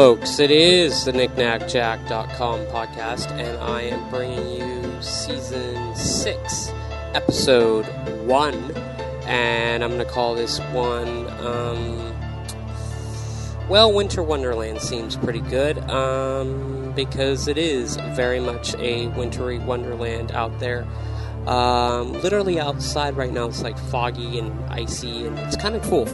[0.00, 0.38] Folks.
[0.38, 6.72] It is the knickknackjack.com podcast, and I am bringing you season six,
[7.12, 7.84] episode
[8.24, 8.54] one.
[9.26, 12.14] And I'm going to call this one, um,
[13.68, 20.32] well, Winter Wonderland seems pretty good um, because it is very much a wintry wonderland
[20.32, 20.86] out there.
[21.46, 26.06] Um, literally outside right now, it's like foggy and icy, and it's kind of cool.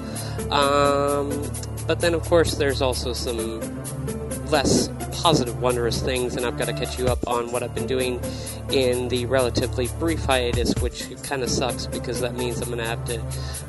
[1.86, 3.60] But then, of course, there's also some
[4.50, 4.88] less
[5.22, 8.20] positive, wondrous things, and I've got to catch you up on what I've been doing
[8.70, 12.84] in the relatively brief hiatus, which kind of sucks because that means I'm going to
[12.84, 13.22] have to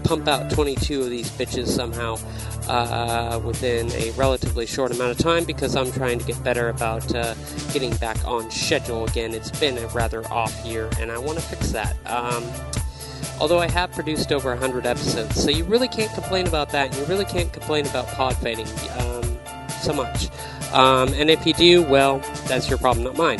[0.03, 2.17] pump out 22 of these bitches somehow
[2.67, 7.13] uh, within a relatively short amount of time because I'm trying to get better about
[7.15, 7.33] uh,
[7.73, 9.33] getting back on schedule again.
[9.33, 11.95] It's been a rather off year, and I want to fix that.
[12.05, 12.43] Um,
[13.39, 17.03] although I have produced over 100 episodes, so you really can't complain about that, you
[17.05, 18.67] really can't complain about pod fading
[18.99, 19.37] um,
[19.81, 20.29] so much.
[20.73, 23.39] Um, and if you do, well, that's your problem, not mine.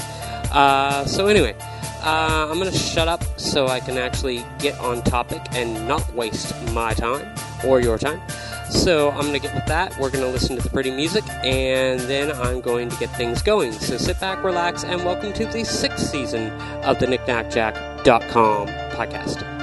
[0.52, 1.56] Uh, so anyway,
[2.04, 6.14] uh, I'm going to shut up so I can actually get on topic and not
[6.14, 8.22] waste my time or your time.
[8.70, 9.98] So I'm going to get with that.
[9.98, 13.42] We're going to listen to the pretty music, and then I'm going to get things
[13.42, 13.72] going.
[13.72, 16.52] So sit back, relax, and welcome to the sixth season
[16.84, 19.57] of the knickknackjack.com podcast.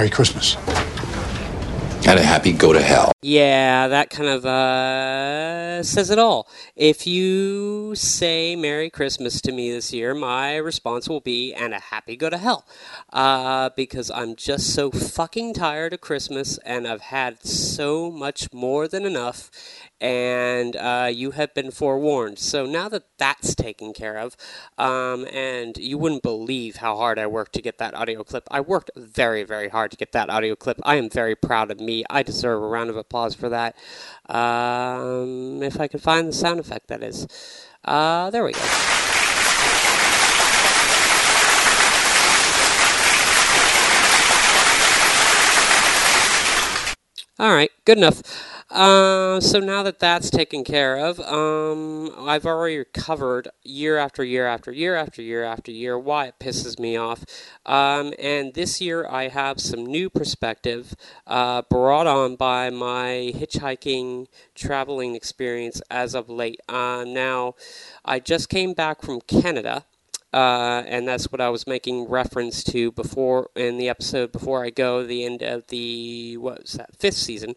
[0.00, 0.69] Merry Christmas.
[2.06, 3.12] And a happy go to hell.
[3.22, 6.48] Yeah, that kind of uh, says it all.
[6.74, 11.78] If you say Merry Christmas to me this year, my response will be, and a
[11.78, 12.66] happy go to hell.
[13.12, 18.88] Uh, because I'm just so fucking tired of Christmas and I've had so much more
[18.88, 19.50] than enough
[20.00, 22.38] and uh, you have been forewarned.
[22.38, 24.36] So now that that's taken care of,
[24.78, 28.48] um, and you wouldn't believe how hard I worked to get that audio clip.
[28.50, 30.80] I worked very, very hard to get that audio clip.
[30.84, 32.04] I am very proud of me.
[32.08, 33.76] I deserve a round of applause for that.
[34.28, 37.26] Um, if I can find the sound effect, that is.
[37.84, 38.60] Uh, there we go.
[47.38, 48.22] All right, good enough.
[48.70, 54.46] Uh, so now that that's taken care of, um, I've already covered year after year
[54.46, 57.24] after year after year after year why it pisses me off.
[57.66, 60.94] Um, and this year I have some new perspective
[61.26, 66.60] uh, brought on by my hitchhiking traveling experience as of late.
[66.68, 67.54] Uh, now,
[68.04, 69.84] I just came back from Canada.
[70.32, 74.70] Uh, and that's what I was making reference to before in the episode before I
[74.70, 77.56] go the end of the what was that fifth season,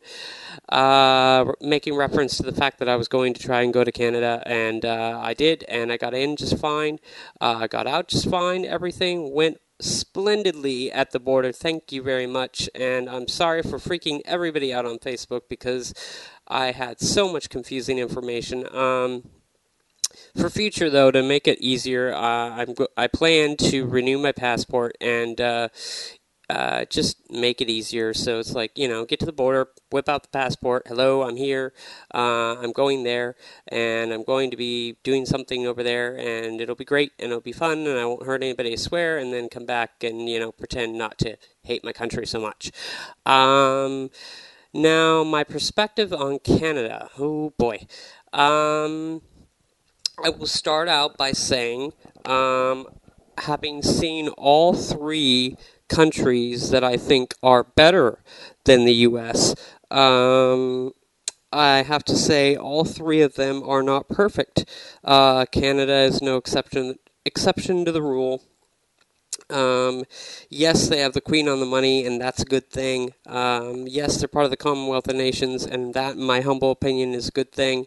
[0.69, 3.91] uh, making reference to the fact that I was going to try and go to
[3.91, 6.99] Canada, and uh, I did, and I got in just fine,
[7.39, 11.51] uh, I got out just fine, everything went splendidly at the border.
[11.51, 15.93] Thank you very much, and I'm sorry for freaking everybody out on Facebook because
[16.47, 18.67] I had so much confusing information.
[18.75, 19.23] Um,
[20.37, 24.95] for future though, to make it easier, uh, I'm I plan to renew my passport
[25.01, 25.69] and uh,
[26.49, 28.13] uh, just make it easier.
[28.13, 30.83] So it's like you know, get to the border, whip out the passport.
[30.87, 31.73] Hello, I'm here.
[32.13, 33.35] Uh, I'm going there,
[33.67, 37.41] and I'm going to be doing something over there, and it'll be great, and it'll
[37.41, 38.73] be fun, and I won't hurt anybody.
[38.73, 42.25] I swear, and then come back and you know pretend not to hate my country
[42.25, 42.71] so much.
[43.25, 44.09] Um,
[44.73, 47.09] now, my perspective on Canada.
[47.19, 47.85] Oh boy.
[48.33, 49.21] Um,
[50.21, 51.93] I will start out by saying,
[52.25, 52.87] um,
[53.39, 55.57] having seen all three
[55.87, 58.19] countries that I think are better
[58.65, 59.55] than the U.S.,
[59.89, 60.91] um,
[61.51, 64.65] I have to say all three of them are not perfect.
[65.03, 66.95] Uh, Canada is no exception
[67.25, 68.43] exception to the rule.
[69.49, 70.03] Um,
[70.49, 73.13] yes, they have the Queen on the money, and that's a good thing.
[73.27, 77.13] Um, yes, they're part of the Commonwealth of Nations, and that, in my humble opinion,
[77.13, 77.85] is a good thing.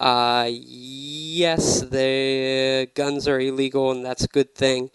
[0.00, 4.90] Uh, yes, the guns are illegal, and that's a good thing.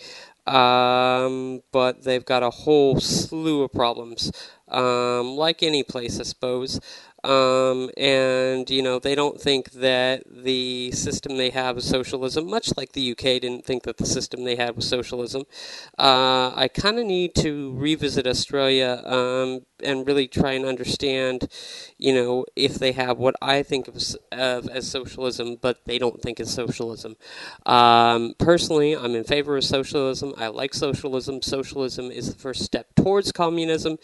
[0.47, 4.31] Um, but they've got a whole slew of problems,
[4.67, 6.79] um, like any place, I suppose.
[7.25, 12.77] Um, and you know they don't think that the system they have is socialism, much
[12.77, 15.43] like the UK didn't think that the system they had was socialism.
[15.97, 21.49] Uh, I kind of need to revisit Australia um, and really try and understand,
[21.97, 23.97] you know, if they have what I think of,
[24.31, 27.15] of as socialism, but they don't think is socialism.
[27.65, 30.35] Um, personally, I'm in favor of socialism.
[30.37, 31.41] I like socialism.
[31.41, 33.97] Socialism is the first step towards communism.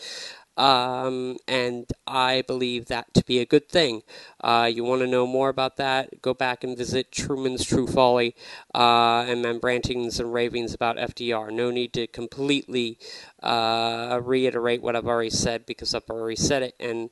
[0.57, 4.01] Um, and I believe that to be a good thing.
[4.41, 6.21] Uh, you want to know more about that?
[6.21, 8.35] Go back and visit Truman's True Folly
[8.75, 11.51] uh, and my rantings and ravings about FDR.
[11.51, 12.99] No need to completely
[13.41, 16.75] uh, reiterate what I've already said because I've already said it.
[16.79, 17.09] And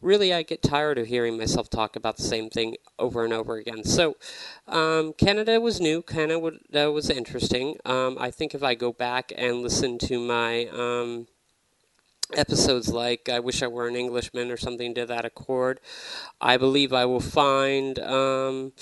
[0.00, 3.56] really, I get tired of hearing myself talk about the same thing over and over
[3.56, 3.84] again.
[3.84, 4.16] So,
[4.68, 6.02] um, Canada was new.
[6.02, 7.76] Canada was interesting.
[7.84, 11.26] Um, I think if I go back and listen to my um,
[12.36, 15.80] episodes like I Wish I Were an Englishman or something to that accord,
[16.40, 18.72] I believe I will find um,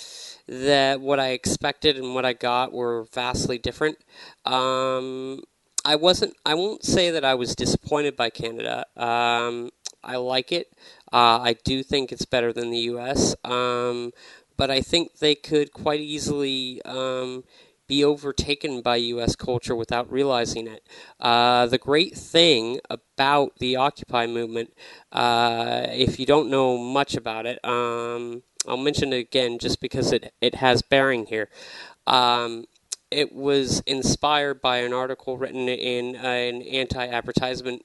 [0.46, 3.98] that what I expected and what I got were vastly different.
[4.44, 5.42] Um,
[5.84, 6.34] I wasn't.
[6.44, 8.84] I won't say that I was disappointed by Canada.
[8.96, 9.70] Um,
[10.02, 10.72] I like it.
[11.12, 13.34] Uh, I do think it's better than the U.S.
[13.44, 14.12] Um,
[14.56, 17.44] but I think they could quite easily um,
[17.90, 19.34] be overtaken by U.S.
[19.34, 20.86] culture without realizing it.
[21.18, 24.72] Uh, the great thing about the Occupy movement,
[25.10, 30.12] uh, if you don't know much about it, um, I'll mention it again just because
[30.12, 31.48] it, it has bearing here.
[32.06, 32.66] Um,
[33.10, 37.84] it was inspired by an article written in an anti advertisement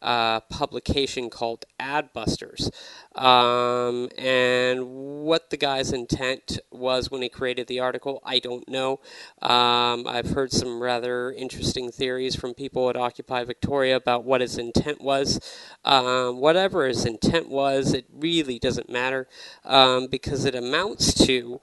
[0.00, 2.70] uh, publication called Adbusters.
[3.14, 9.00] Um, and what the guy's intent was when he created the article, I don't know.
[9.42, 14.56] Um, I've heard some rather interesting theories from people at Occupy Victoria about what his
[14.58, 15.40] intent was.
[15.84, 19.28] Um, whatever his intent was, it really doesn't matter
[19.64, 21.60] um, because it amounts to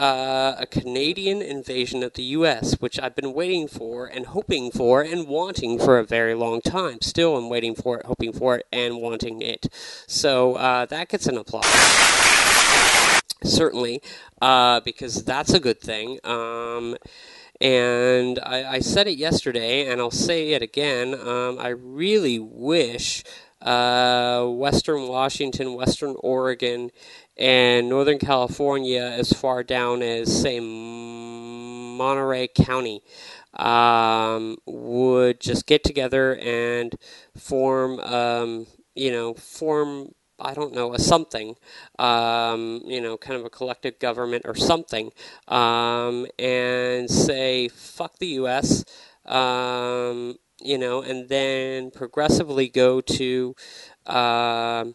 [0.00, 5.02] uh, a Canadian invasion of the U.S., which I've been waiting for and hoping for
[5.02, 7.02] and wanting for a very long time.
[7.02, 9.68] Still, I'm waiting for it, hoping for it, and wanting it.
[10.06, 11.66] So uh, that gets an applause.
[13.44, 14.00] Certainly,
[14.40, 16.18] uh, because that's a good thing.
[16.24, 16.96] Um,
[17.60, 21.14] and I, I, said it yesterday, and I'll say it again.
[21.14, 23.22] Um, I really wish
[23.60, 26.90] uh, Western Washington, Western Oregon,
[27.40, 33.02] and Northern California as far down as, say, Monterey County
[33.54, 36.94] um, would just get together and
[37.36, 40.12] form, um, you know, form.
[40.42, 41.56] I don't know, a something,
[41.98, 45.12] um, you know, kind of a collective government or something,
[45.48, 48.82] um, and say, fuck the U.S.,
[49.26, 53.54] um, you know, and then progressively go to
[54.06, 54.86] uh,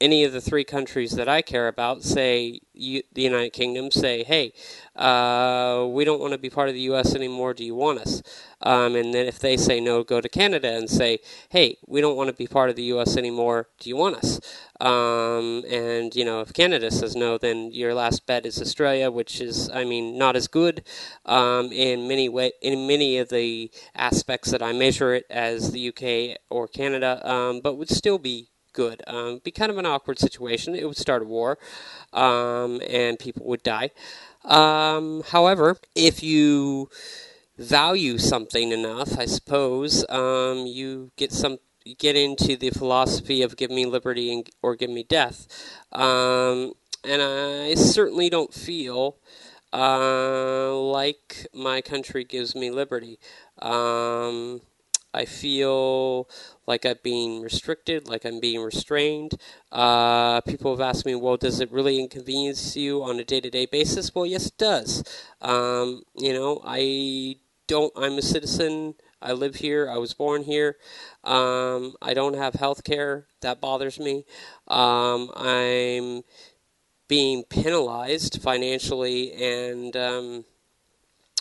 [0.00, 4.24] any of the three countries that I care about, say you, the United Kingdom, say,
[4.24, 4.52] hey,
[4.96, 7.14] uh, we don't want to be part of the U.S.
[7.14, 7.52] anymore.
[7.52, 8.22] Do you want us?
[8.62, 11.18] Um, and then if they say no, go to Canada and say,
[11.50, 13.16] hey, we don't want to be part of the U.S.
[13.16, 13.68] anymore.
[13.78, 14.40] Do you want us?
[14.80, 19.40] Um, and you know, if Canada says no, then your last bet is Australia, which
[19.40, 20.84] is, I mean, not as good
[21.26, 25.88] um, in many way in many of the aspects that I measure it as the
[25.88, 29.02] UK or Canada, um, but would still be good.
[29.06, 30.74] Um, be kind of an awkward situation.
[30.74, 31.58] It would start a war,
[32.12, 33.90] um, and people would die.
[34.44, 36.88] Um, however, if you
[37.58, 41.58] value something enough, I suppose um, you get some
[41.98, 45.46] get into the philosophy of give me liberty and, or give me death.
[45.92, 46.72] Um,
[47.04, 49.16] and I certainly don't feel
[49.72, 53.18] uh, like my country gives me liberty.
[53.60, 54.60] Um,
[55.12, 56.28] I feel
[56.66, 59.34] like I'm being restricted, like I'm being restrained.
[59.72, 63.50] Uh, people have asked me, well, does it really inconvenience you on a day to
[63.50, 64.14] day basis?
[64.14, 65.04] Well, yes, it does.
[65.40, 67.36] Um, you know, I
[67.66, 68.94] don't, I'm a citizen.
[69.22, 69.88] I live here.
[69.90, 70.76] I was born here.
[71.24, 73.26] Um, I don't have health care.
[73.42, 74.24] That bothers me.
[74.68, 76.22] Um, I'm
[77.08, 80.44] being penalized financially and um,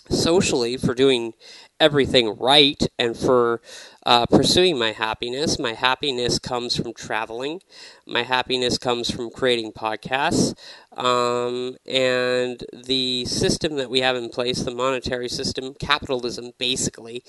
[0.10, 1.34] socially for doing
[1.80, 3.62] everything right and for
[4.10, 5.60] uh, pursuing my happiness.
[5.60, 7.62] My happiness comes from traveling.
[8.08, 10.58] My happiness comes from creating podcasts.
[10.98, 17.24] Um, and the system that we have in place, the monetary system, capitalism basically,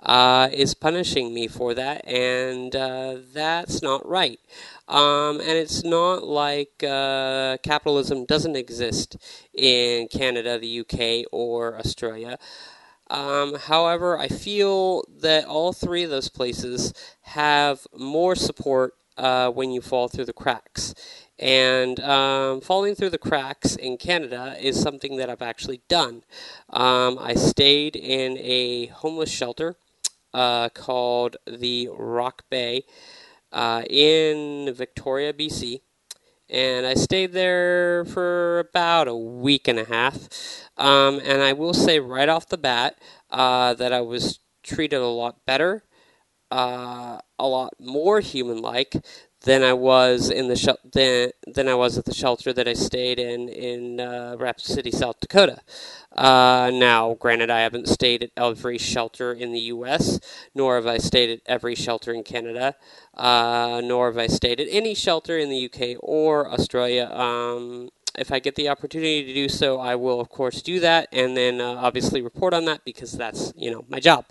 [0.00, 2.06] uh, is punishing me for that.
[2.06, 4.38] And uh, that's not right.
[4.88, 9.16] Um, and it's not like uh, capitalism doesn't exist
[9.54, 12.38] in Canada, the UK, or Australia.
[13.08, 19.70] Um, however, I feel that all three of those places have more support uh, when
[19.70, 20.94] you fall through the cracks.
[21.38, 26.24] And um, falling through the cracks in Canada is something that I've actually done.
[26.70, 29.76] Um, I stayed in a homeless shelter
[30.32, 32.84] uh, called the Rock Bay
[33.52, 35.80] uh, in Victoria, BC
[36.48, 40.28] and I stayed there for about a week and a half.
[40.76, 42.98] Um, and I will say right off the bat
[43.30, 45.84] uh, that I was treated a lot better
[46.50, 48.96] uh, a lot more human-like
[49.46, 52.74] than I was in the sh- than than I was at the shelter that I
[52.74, 55.60] stayed in in uh, Rapid City, South Dakota.
[56.16, 60.20] Uh, now, granted, I haven't stayed at every shelter in the U.S.,
[60.54, 62.74] nor have I stayed at every shelter in Canada,
[63.16, 65.96] uh, nor have I stayed at any shelter in the U.K.
[66.00, 67.06] or Australia.
[67.12, 71.08] Um, if I get the opportunity to do so, I will, of course, do that,
[71.12, 74.26] and then uh, obviously report on that because that's you know my job.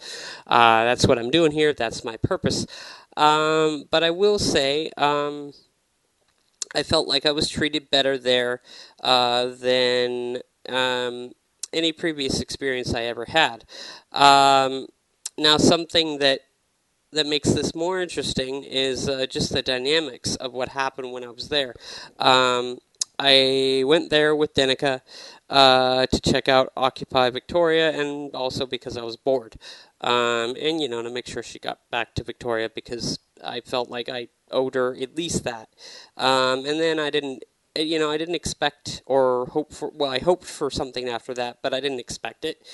[0.47, 1.73] Uh, that's what I'm doing here.
[1.73, 2.65] That's my purpose.
[3.17, 4.91] Um, but I will say.
[4.97, 5.51] Um,
[6.75, 8.61] I felt like I was treated better there
[9.01, 11.31] uh, than um,
[11.71, 13.63] any previous experience I ever had.
[14.11, 14.87] Um,
[15.37, 16.41] now, something that
[17.11, 21.29] that makes this more interesting is uh, just the dynamics of what happened when I
[21.29, 21.73] was there.
[22.19, 22.77] Um,
[23.17, 24.99] I went there with Denica
[25.49, 29.55] uh, to check out Occupy Victoria, and also because I was bored,
[30.01, 33.89] um, and you know to make sure she got back to Victoria because I felt
[33.89, 35.69] like I owed her at least that.
[36.17, 37.43] Um, and then I didn't,
[37.77, 39.91] you know, I didn't expect or hope for.
[39.93, 42.65] Well, I hoped for something after that, but I didn't expect it.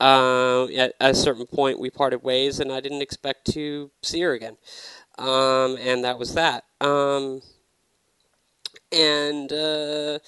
[0.00, 4.20] Uh, at, at, a certain point, we parted ways, and I didn't expect to see
[4.20, 4.56] her again.
[5.18, 6.64] Um, and that was that.
[6.80, 7.42] Um,
[8.92, 10.18] and uh,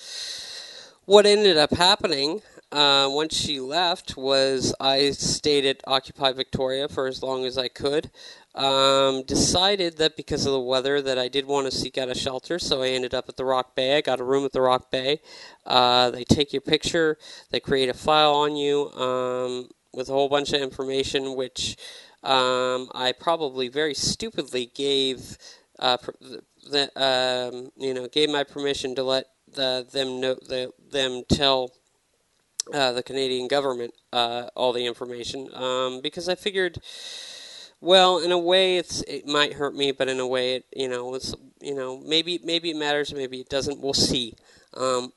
[1.06, 2.42] what ended up happening
[2.72, 7.68] uh, once she left was I stayed at Occupy Victoria for as long as I
[7.68, 8.10] could.
[8.54, 12.14] Um, decided that because of the weather that I did want to seek out a
[12.14, 13.96] shelter, so I ended up at the Rock Bay.
[13.96, 15.20] I got a room at the Rock Bay.
[15.64, 17.16] Uh, they take your picture,
[17.50, 21.76] they create a file on you um, with a whole bunch of information, which
[22.22, 25.38] um, I probably very stupidly gave
[25.78, 25.96] uh,
[26.70, 31.70] the, um, you know gave my permission to let the, them know the, them tell
[32.72, 36.78] uh, the Canadian government uh, all the information um, because I figured,
[37.80, 40.88] well, in a way, it's it might hurt me, but in a way, it you
[40.88, 43.80] know it's you know maybe maybe it matters, maybe it doesn't.
[43.80, 44.34] We'll see.
[44.74, 45.12] Um,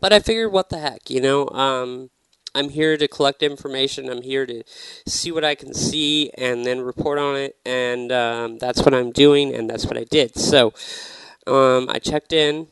[0.00, 1.48] but I figured, what the heck, you know.
[1.50, 2.10] Um,
[2.56, 4.08] I'm here to collect information.
[4.08, 4.62] I'm here to
[5.06, 7.56] see what I can see and then report on it.
[7.66, 10.38] And um, that's what I'm doing, and that's what I did.
[10.38, 10.72] So
[11.46, 12.68] um, I checked in,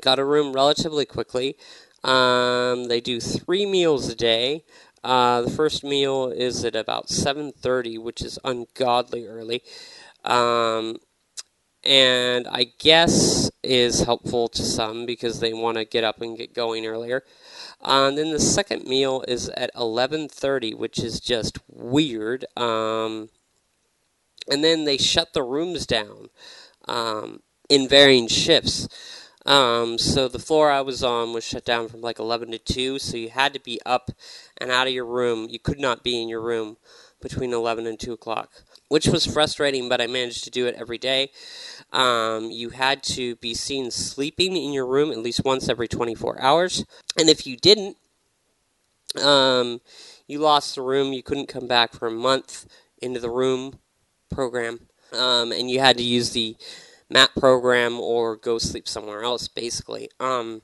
[0.00, 1.56] got a room relatively quickly.
[2.04, 4.64] Um, they do three meals a day.
[5.04, 9.62] Uh, the first meal is at about 7:30, which is ungodly early,
[10.24, 10.98] um,
[11.84, 16.54] and I guess is helpful to some because they want to get up and get
[16.54, 17.24] going earlier.
[17.80, 22.46] Uh, and then the second meal is at 11:30, which is just weird.
[22.56, 23.30] Um,
[24.50, 26.30] and then they shut the rooms down
[26.86, 28.88] um, in varying shifts.
[29.46, 32.98] Um, so the floor I was on was shut down from like 11 to 2,
[32.98, 34.10] so you had to be up
[34.58, 35.48] and out of your room.
[35.48, 36.76] You could not be in your room
[37.20, 38.50] between 11 and 2 o'clock,
[38.88, 41.30] which was frustrating, but I managed to do it every day.
[41.92, 46.40] Um, you had to be seen sleeping in your room at least once every 24
[46.40, 46.84] hours.
[47.18, 47.96] And if you didn't,
[49.22, 49.80] um,
[50.26, 51.12] you lost the room.
[51.12, 52.66] You couldn't come back for a month
[53.00, 53.78] into the room
[54.30, 54.88] program.
[55.12, 56.56] Um, and you had to use the
[57.10, 60.10] MAT program or go sleep somewhere else, basically.
[60.20, 60.62] Um,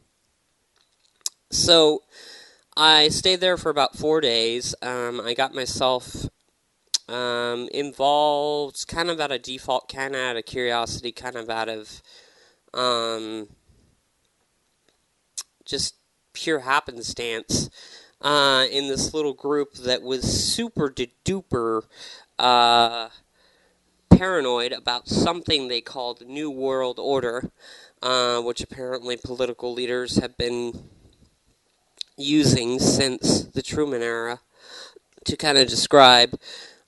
[1.51, 2.03] so
[2.77, 4.75] I stayed there for about four days.
[4.83, 6.27] Um, I got myself
[7.09, 11.69] um, involved kind of out of default, kind of out of curiosity, kind of out
[11.69, 12.03] of
[12.73, 13.49] um,
[15.65, 15.95] just
[16.33, 17.71] pure happenstance
[18.21, 21.83] uh, in this little group that was super duper
[22.39, 23.09] uh,
[24.17, 27.51] paranoid about something they called New World Order,
[28.03, 30.89] uh, which apparently political leaders have been
[32.17, 34.41] using since the Truman era
[35.25, 36.39] to kind of describe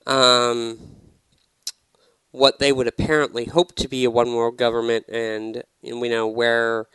[0.05, 0.77] um,
[2.31, 6.27] what they would apparently hope to be a one world government, and, and we know
[6.27, 6.87] where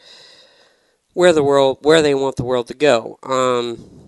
[1.14, 3.18] where the world where they want the world to go.
[3.22, 4.02] Um,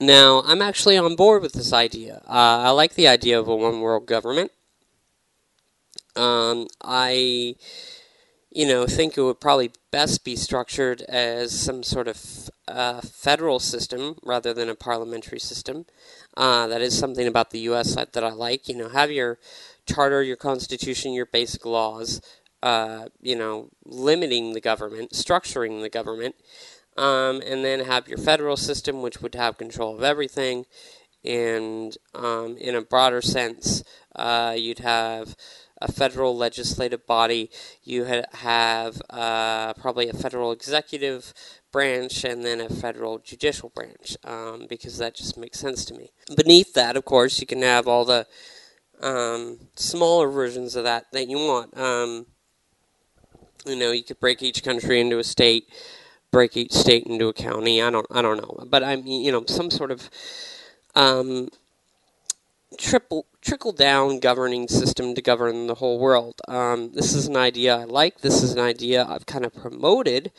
[0.00, 2.22] now, I'm actually on board with this idea.
[2.28, 4.52] Uh, I like the idea of a one world government.
[6.16, 7.56] Um, I,
[8.50, 13.58] you know, think it would probably best be structured as some sort of uh, federal
[13.58, 15.86] system rather than a parliamentary system.
[16.36, 17.94] Uh, that is something about the U.S.
[17.94, 18.68] that, I like.
[18.68, 19.38] You know, have your
[19.86, 22.20] charter, your constitution, your basic laws.
[22.60, 26.34] Uh, you know, limiting the government, structuring the government,
[26.96, 30.66] um, and then have your federal system, which would have control of everything.
[31.24, 33.84] And um, in a broader sense,
[34.16, 35.36] uh, you'd have
[35.80, 37.50] a federal legislative body.
[37.82, 41.32] You have uh, probably a federal executive
[41.70, 46.10] branch and then a federal judicial branch um, because that just makes sense to me.
[46.34, 48.26] Beneath that, of course, you can have all the
[49.00, 51.76] um, smaller versions of that that you want.
[51.78, 52.26] Um,
[53.66, 55.68] you know, you could break each country into a state,
[56.30, 57.82] break each state into a county.
[57.82, 60.08] I don't, I don't know, but I mean, you know, some sort of
[60.94, 61.48] um,
[62.78, 66.38] triple trickle down governing system to govern the whole world.
[66.46, 68.20] Um, this is an idea I like.
[68.20, 70.32] This is an idea I've kind of promoted.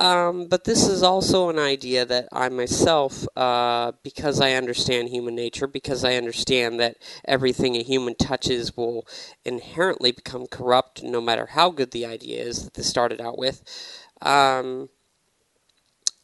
[0.00, 5.36] Um, but this is also an idea that I myself, uh, because I understand human
[5.36, 9.06] nature, because I understand that everything a human touches will
[9.44, 13.62] inherently become corrupt, no matter how good the idea is that they started out with.
[14.22, 14.88] Um,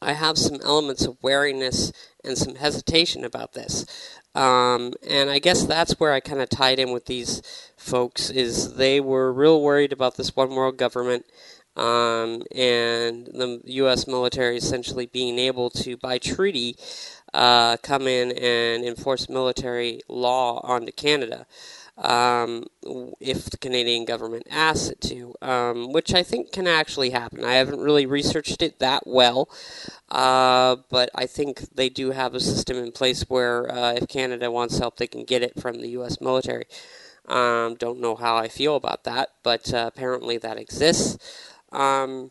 [0.02, 1.92] I have some elements of wariness
[2.26, 3.86] and some hesitation about this.
[4.34, 7.42] Um, and I guess that's where I kind of tied in with these
[7.76, 11.24] folks is they were real worried about this one world government
[11.76, 14.06] um, and the U.S.
[14.06, 16.76] military essentially being able to, by treaty,
[17.34, 21.46] uh, come in and enforce military law onto Canada.
[21.98, 22.66] Um,
[23.20, 27.42] if the Canadian government asks it to, um, which I think can actually happen.
[27.42, 29.48] I haven't really researched it that well,
[30.10, 34.50] uh, but I think they do have a system in place where uh, if Canada
[34.50, 36.20] wants help, they can get it from the U.S.
[36.20, 36.66] military.
[37.26, 41.18] Um, don't know how I feel about that, but uh, apparently that exists.
[41.72, 42.30] Um,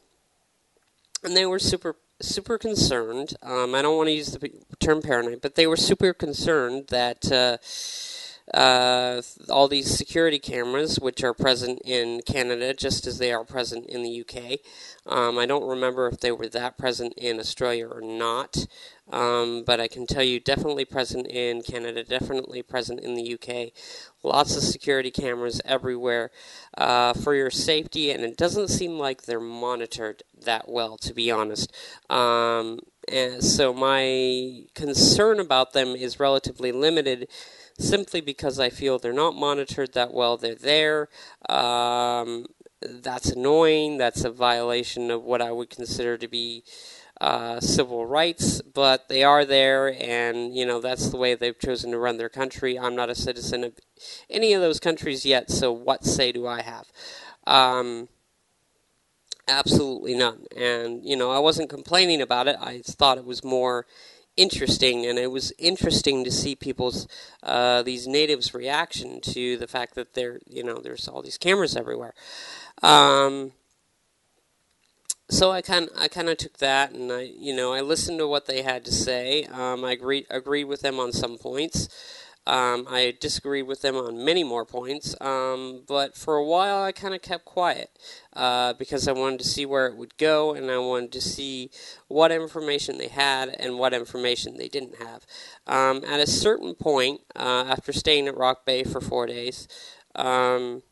[1.24, 3.36] and they were super super concerned.
[3.44, 7.30] Um, I don't want to use the term paranoid, but they were super concerned that
[8.54, 13.86] uh, all these security cameras, which are present in Canada just as they are present
[13.88, 14.60] in the UK.
[15.08, 18.68] Um, I don't remember if they were that present in Australia or not,
[19.12, 23.72] um, but I can tell you definitely present in Canada, definitely present in the UK.
[24.24, 26.30] Lots of security cameras everywhere
[26.78, 31.32] uh, for your safety, and it doesn't seem like they're monitored that well, to be
[31.32, 31.72] honest.
[32.10, 37.28] Um, and so my concern about them is relatively limited
[37.78, 40.38] simply because I feel they're not monitored that well.
[40.38, 41.10] They're there.
[41.50, 42.46] Um,
[42.82, 43.98] that's annoying.
[43.98, 46.64] That's a violation of what I would consider to be
[47.22, 51.92] uh, civil rights, but they are there, and you know that's the way they've chosen
[51.92, 52.78] to run their country.
[52.78, 53.74] I'm not a citizen of
[54.30, 56.86] any of those countries yet, so what say do I have?
[57.48, 58.10] Um,
[59.48, 60.46] absolutely none.
[60.56, 62.58] And you know, I wasn't complaining about it.
[62.60, 63.86] I thought it was more
[64.38, 67.08] interesting, and it was interesting to see people's
[67.44, 71.76] uh, these natives' reaction to the fact that there, you know, there's all these cameras
[71.76, 72.14] everywhere.
[72.84, 73.54] Um,
[75.30, 78.28] so I kind I kind of took that, and I you know I listened to
[78.28, 79.46] what they had to say.
[79.46, 81.90] Um, I agreed agreed with them on some points.
[82.48, 86.92] Um, I disagreed with them on many more points, um, but for a while I
[86.92, 87.90] kind of kept quiet
[88.34, 91.72] uh, because I wanted to see where it would go and I wanted to see
[92.08, 95.26] what information they had and what information they didn't have.
[95.68, 99.68] Um, at a certain point, uh, after staying at Rock Bay for four days,
[100.16, 100.84] um,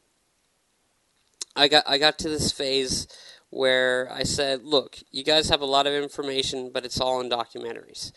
[1.56, 3.08] I got I got to this phase
[3.50, 7.30] where I said, "Look, you guys have a lot of information, but it's all in
[7.30, 8.12] documentaries."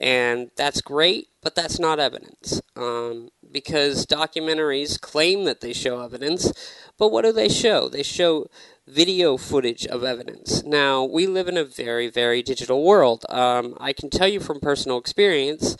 [0.00, 2.60] And that's great, but that's not evidence.
[2.74, 6.52] Um, because documentaries claim that they show evidence,
[6.98, 7.88] but what do they show?
[7.88, 8.48] They show
[8.86, 10.64] video footage of evidence.
[10.64, 13.24] Now, we live in a very, very digital world.
[13.28, 15.76] Um, I can tell you from personal experience,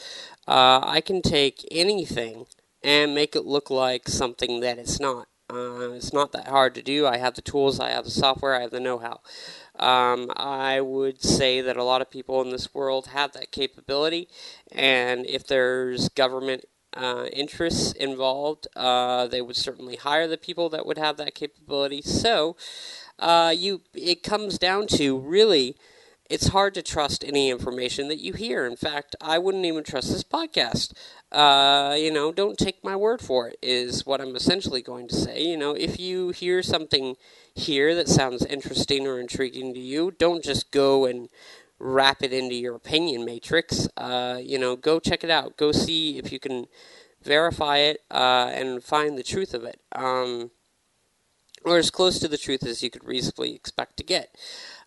[0.46, 2.46] uh, I can take anything
[2.82, 5.28] and make it look like something that it's not.
[5.52, 7.06] Uh, it's not that hard to do.
[7.06, 9.20] I have the tools, I have the software, I have the know how.
[9.78, 14.28] Um, I would say that a lot of people in this world have that capability,
[14.70, 20.84] and if there's government uh, interests involved, uh, they would certainly hire the people that
[20.84, 22.02] would have that capability.
[22.02, 22.54] So,
[23.18, 25.76] uh, you it comes down to really
[26.32, 28.64] it's hard to trust any information that you hear.
[28.64, 30.94] In fact, I wouldn't even trust this podcast.
[31.30, 35.14] Uh, you know, don't take my word for it, is what I'm essentially going to
[35.14, 35.42] say.
[35.42, 37.16] You know, if you hear something
[37.54, 41.28] here that sounds interesting or intriguing to you, don't just go and
[41.78, 43.86] wrap it into your opinion matrix.
[43.98, 45.58] Uh, you know, go check it out.
[45.58, 46.64] Go see if you can
[47.22, 49.82] verify it uh, and find the truth of it.
[49.94, 50.50] Um,
[51.64, 54.34] or as close to the truth as you could reasonably expect to get.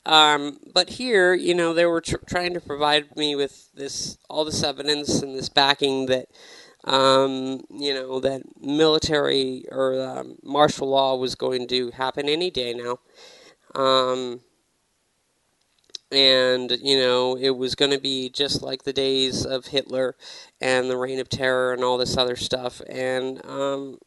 [0.05, 4.45] Um, but here, you know, they were tr- trying to provide me with this all
[4.45, 6.27] this evidence and this backing that,
[6.83, 12.73] um, you know, that military or um, martial law was going to happen any day
[12.73, 12.99] now.
[13.73, 14.41] Um,
[16.11, 20.15] and, you know, it was going to be just like the days of Hitler
[20.61, 22.79] and the Reign of Terror and all this other stuff.
[22.87, 23.97] And um,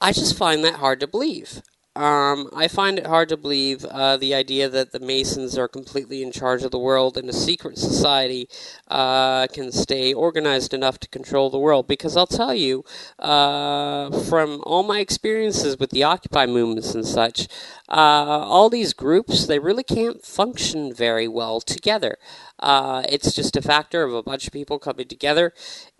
[0.00, 1.62] I just find that hard to believe.
[1.96, 6.22] Um, I find it hard to believe uh, the idea that the Masons are completely
[6.22, 8.50] in charge of the world and a secret society
[8.88, 11.88] uh, can stay organized enough to control the world.
[11.88, 12.84] Because I'll tell you,
[13.18, 17.48] uh, from all my experiences with the Occupy movements and such,
[17.88, 22.18] uh, all these groups, they really can't function very well together.
[22.60, 25.54] Uh, it's just a factor of a bunch of people coming together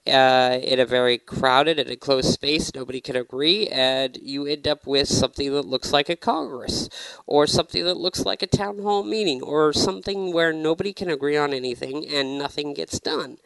[0.08, 2.74] uh, in a very crowded and enclosed space.
[2.74, 6.88] Nobody can agree, and you end up with something that looks like a Congress,
[7.26, 11.36] or something that looks like a town hall meeting, or something where nobody can agree
[11.36, 13.38] on anything and nothing gets done.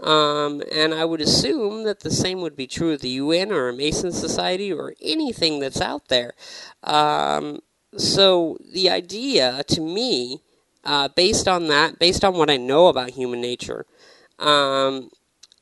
[0.00, 3.68] Um, and I would assume that the same would be true of the UN or
[3.68, 6.34] a Mason Society or anything that's out there.
[6.84, 7.60] Um,
[7.96, 10.42] so the idea, to me,
[10.84, 13.86] uh, based on that, based on what I know about human nature,
[14.38, 15.10] um,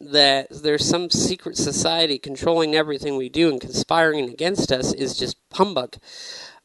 [0.01, 5.37] that there's some secret society controlling everything we do and conspiring against us is just
[5.53, 5.97] humbug.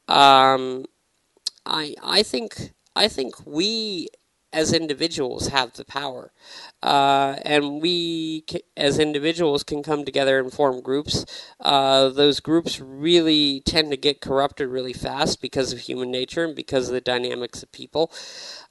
[0.07, 0.85] Um,
[1.65, 4.09] I I think I think we
[4.53, 6.33] as individuals have the power,
[6.83, 8.43] uh, and we
[8.75, 11.25] as individuals can come together and form groups.
[11.59, 16.55] Uh, those groups really tend to get corrupted really fast because of human nature and
[16.55, 18.11] because of the dynamics of people.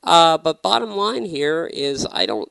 [0.03, 2.51] Uh, but bottom line here is, I don't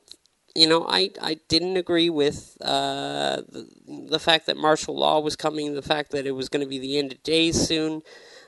[0.59, 3.69] you know, I, I didn't agree with uh, the,
[4.09, 6.79] the fact that martial law was coming, the fact that it was going to be
[6.79, 8.01] the end of days soon.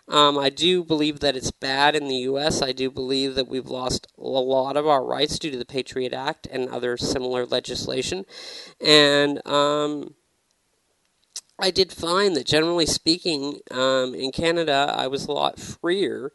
[0.10, 2.62] Um, I do believe that it's bad in the U.S.
[2.62, 6.12] I do believe that we've lost a lot of our rights due to the Patriot
[6.12, 8.26] Act and other similar legislation.
[8.86, 10.16] And um,
[11.58, 16.34] I did find that, generally speaking, um, in Canada, I was a lot freer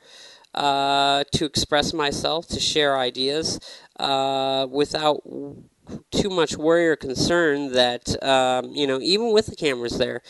[0.56, 3.60] uh, to express myself, to share ideas
[3.98, 5.22] uh, without
[6.10, 10.20] too much worry or concern that um, you know even with the cameras there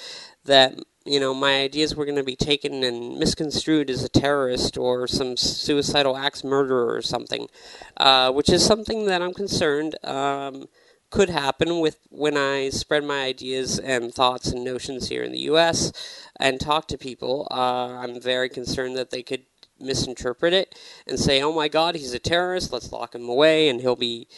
[0.45, 4.77] that you know my ideas were going to be taken and misconstrued as a terrorist
[4.77, 7.49] or some suicidal axe murderer or something
[7.97, 10.67] uh, which is something that i'm concerned um,
[11.11, 15.39] could happen with when i spread my ideas and thoughts and notions here in the
[15.39, 15.93] us
[16.39, 17.49] and talk to people.
[17.51, 19.47] Uh, i'm very concerned that they could
[19.81, 22.73] misinterpret it and say, "Oh my God, he's a terrorist.
[22.73, 24.29] Let's lock him away, and he'll be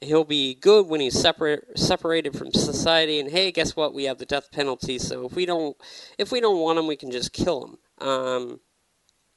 [0.00, 3.94] he'll be good when he's separate separated from society." And hey, guess what?
[3.94, 5.76] We have the death penalty, so if we don't
[6.18, 8.06] if we don't want him, we can just kill him.
[8.06, 8.60] Um,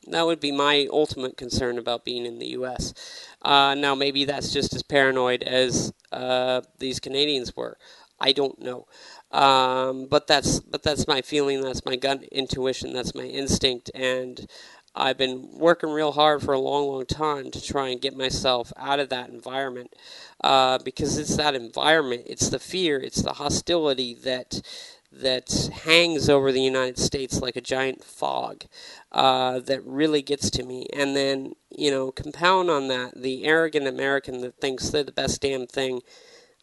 [0.08, 2.94] that would be my ultimate concern about being in the U.S.
[3.42, 7.78] Uh, now, maybe that's just as paranoid as uh, these Canadians were.
[8.20, 8.88] I don't know,
[9.32, 11.62] um, but that's but that's my feeling.
[11.62, 12.92] That's my gut intuition.
[12.92, 14.48] That's my instinct, and
[14.98, 18.74] I've been working real hard for a long, long time to try and get myself
[18.76, 19.94] out of that environment
[20.44, 24.62] uh, because it's that environment, it's the fear, it's the hostility that
[25.10, 28.66] that hangs over the United States like a giant fog
[29.14, 30.86] uh, that really gets to me.
[30.94, 35.42] And then, you know, compound on that the arrogant American that thinks they're the best
[35.42, 36.02] damn thing,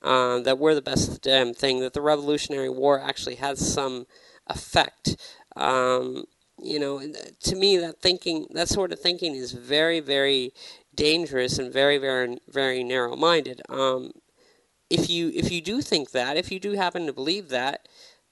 [0.02, 4.06] uh, that we're the best damn thing, that the Revolutionary War actually has some
[4.46, 5.16] effect.
[5.56, 6.24] Um,
[6.64, 7.00] you know,
[7.44, 10.52] to me, that thinking, that sort of thinking, is very, very
[10.94, 13.62] dangerous and very, very, very narrow-minded.
[13.68, 14.12] Um,
[14.90, 17.88] if you if you do think that, if you do happen to believe that,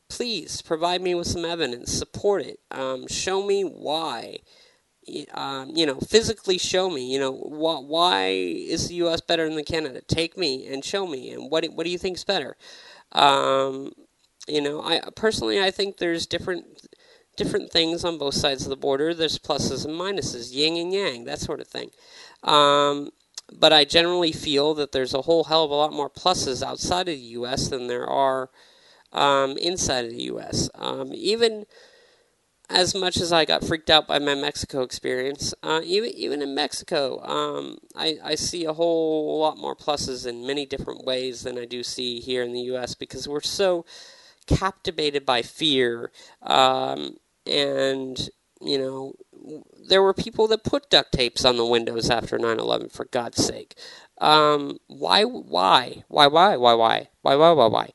[0.08, 4.38] please provide me with some evidence, support it, um, show me why.
[5.34, 7.12] Um, you know, physically show me.
[7.12, 9.20] You know, wh- why is the U.S.
[9.20, 10.00] better than Canada?
[10.00, 11.30] Take me and show me.
[11.30, 12.56] And what what do you think's better?
[13.12, 13.92] Um,
[14.48, 16.86] you know, I personally I think there's different
[17.36, 19.14] different things on both sides of the border.
[19.14, 21.90] There's pluses and minuses, yin and yang, that sort of thing.
[22.42, 23.10] Um,
[23.52, 27.08] but I generally feel that there's a whole hell of a lot more pluses outside
[27.08, 27.68] of the U.S.
[27.68, 28.50] than there are
[29.12, 30.70] um, inside of the U.S.
[30.74, 31.66] Um, even
[32.70, 36.54] as much as I got freaked out by my Mexico experience, uh, even even in
[36.54, 41.58] Mexico, um, I, I see a whole lot more pluses in many different ways than
[41.58, 42.94] I do see here in the U.S.
[42.94, 43.84] because we're so
[44.46, 46.10] captivated by fear
[46.42, 47.16] um,
[47.46, 48.28] and
[48.60, 49.14] you know
[49.88, 53.76] there were people that put duct tapes on the windows after 9/11 for God's sake.
[54.18, 57.90] Um, why why why why why why why why why why?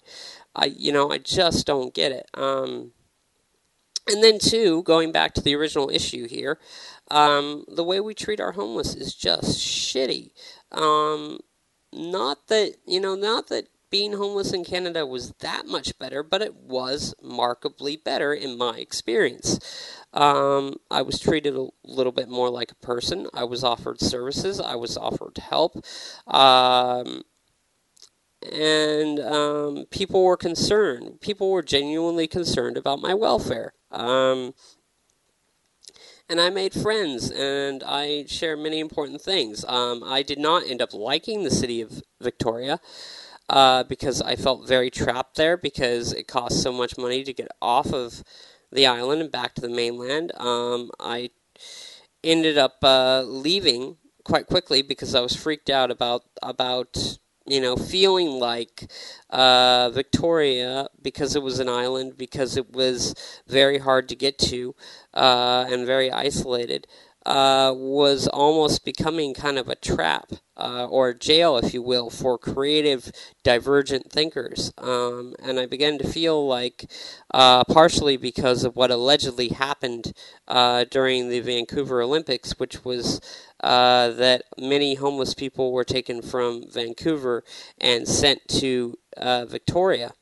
[0.56, 2.30] I you know I just don't get it.
[2.34, 2.92] Um,
[4.08, 6.60] and then too, going back to the original issue here,
[7.12, 10.32] um, the way we treat our homeless is just shitty.
[10.72, 11.40] Um,
[11.94, 16.42] not that you know, not that being homeless in Canada was that much better, but
[16.42, 19.60] it was markedly better in my experience.
[20.14, 23.28] Um, I was treated a little bit more like a person.
[23.34, 24.60] I was offered services.
[24.60, 25.84] I was offered help.
[26.28, 27.24] Um,
[28.52, 31.22] and um, people were concerned.
[31.22, 33.74] People were genuinely concerned about my welfare.
[33.92, 34.54] Um,
[36.30, 39.64] and I made friends, and I shared many important things.
[39.66, 42.80] Um, I did not end up liking the city of Victoria.
[43.50, 47.48] Uh, because I felt very trapped there because it cost so much money to get
[47.62, 48.24] off of
[48.72, 50.34] the island and back to the mainland.
[50.36, 51.30] Um, I
[52.24, 57.78] ended up uh, leaving quite quickly because I was freaked out about about you know
[57.78, 58.92] feeling like
[59.30, 63.16] uh, Victoria because it was an island because it was
[63.48, 64.76] very hard to get to
[65.14, 66.88] uh, and very isolated
[67.28, 72.38] uh, was almost becoming kind of a trap uh, or jail, if you will, for
[72.38, 73.12] creative,
[73.44, 74.72] divergent thinkers.
[74.78, 76.90] Um, and I began to feel like,
[77.34, 80.14] uh, partially because of what allegedly happened
[80.48, 83.20] uh, during the Vancouver Olympics, which was
[83.60, 87.44] uh, that many homeless people were taken from Vancouver
[87.78, 90.14] and sent to Victoria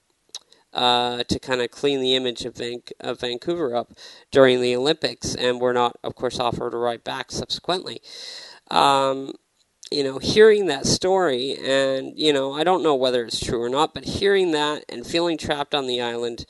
[0.75, 3.93] uh, to kind of clean the image of, Van- of, Vancouver up
[4.31, 8.01] during the Olympics, and were not, of course, offered a right back subsequently.
[8.69, 9.33] Um,
[9.91, 13.69] you know, hearing that story, and you know, I don't know whether it's true or
[13.69, 16.45] not, but hearing that and feeling trapped on the island,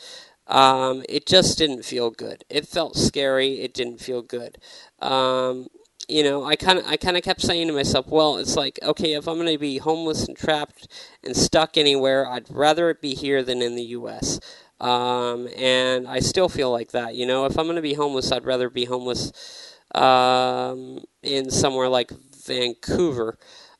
[0.47, 2.43] um, it just didn't feel good.
[2.49, 3.61] It felt scary.
[3.61, 4.57] It didn't feel good.
[4.99, 5.67] Um,
[6.07, 8.79] you know, I kind of I kind of kept saying to myself, well, it's like
[8.83, 10.87] okay, if I'm going to be homeless and trapped
[11.23, 14.39] and stuck anywhere, I'd rather it be here than in the U.S.
[14.79, 17.15] Um, and I still feel like that.
[17.15, 21.89] You know, if I'm going to be homeless, I'd rather be homeless um, in somewhere
[21.89, 22.11] like
[22.45, 23.37] Vancouver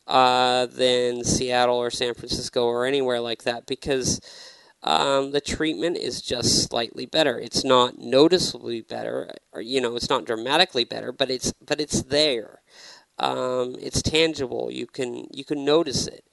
[0.08, 4.22] uh, than Seattle or San Francisco or anywhere like that because
[4.86, 7.40] um, the treatment is just slightly better.
[7.40, 12.04] It's not noticeably better, or you know, it's not dramatically better, but it's but it's
[12.04, 12.62] there.
[13.18, 14.70] Um, it's tangible.
[14.72, 16.24] You can you can notice it.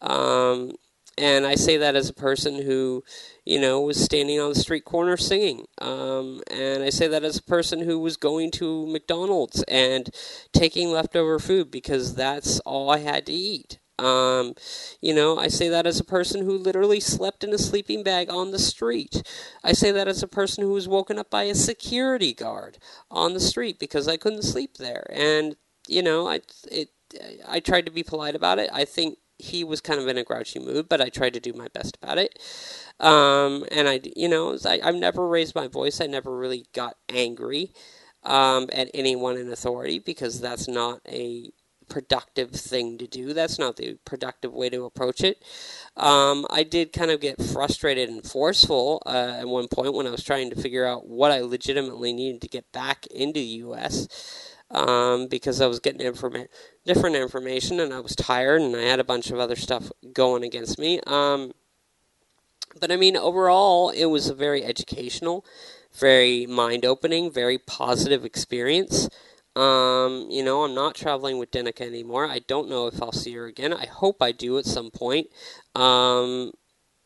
[0.00, 0.72] Um,
[1.18, 3.02] and I say that as a person who,
[3.44, 5.66] you know, was standing on the street corner singing.
[5.80, 10.08] Um, and I say that as a person who was going to McDonald's and
[10.52, 13.80] taking leftover food because that's all I had to eat.
[13.98, 14.54] Um,
[15.00, 18.30] you know, I say that as a person who literally slept in a sleeping bag
[18.30, 19.22] on the street.
[19.64, 22.78] I say that as a person who was woken up by a security guard
[23.10, 25.06] on the street because I couldn't sleep there.
[25.12, 25.56] And
[25.88, 26.90] you know, I it
[27.46, 28.70] I tried to be polite about it.
[28.72, 31.52] I think he was kind of in a grouchy mood, but I tried to do
[31.52, 32.38] my best about it.
[33.00, 36.00] Um, and I, you know, I, I've never raised my voice.
[36.00, 37.72] I never really got angry
[38.24, 41.50] um, at anyone in authority because that's not a
[41.88, 43.32] productive thing to do.
[43.32, 45.42] That's not the productive way to approach it.
[45.96, 50.10] Um, I did kind of get frustrated and forceful uh, at one point when I
[50.10, 54.54] was trying to figure out what I legitimately needed to get back into the U.S.
[54.70, 56.48] Um, because I was getting informa-
[56.84, 60.44] different information and I was tired and I had a bunch of other stuff going
[60.44, 61.00] against me.
[61.06, 61.52] Um,
[62.80, 65.44] but I mean, overall, it was a very educational,
[65.98, 69.08] very mind opening, very positive experience.
[69.58, 72.26] Um, you know, I'm not traveling with Denica anymore.
[72.26, 73.72] I don't know if I'll see her again.
[73.72, 75.28] I hope I do at some point.
[75.74, 76.52] Um,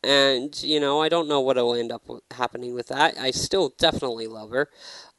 [0.04, 3.18] and you know, I don't know what will end up happening with that.
[3.18, 4.68] I still definitely love her.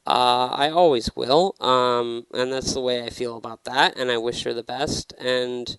[0.06, 3.96] Uh, I always will, um, and that's the way I feel about that.
[3.98, 5.14] And I wish her the best.
[5.18, 5.76] And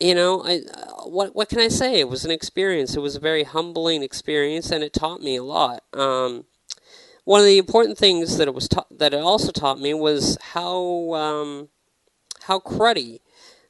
[0.00, 2.00] you know, I uh, what what can I say?
[2.00, 2.96] It was an experience.
[2.96, 5.84] It was a very humbling experience, and it taught me a lot.
[5.92, 6.46] Um,
[7.24, 10.38] one of the important things that it was ta- that it also taught me was
[10.40, 11.68] how um,
[12.42, 13.20] how cruddy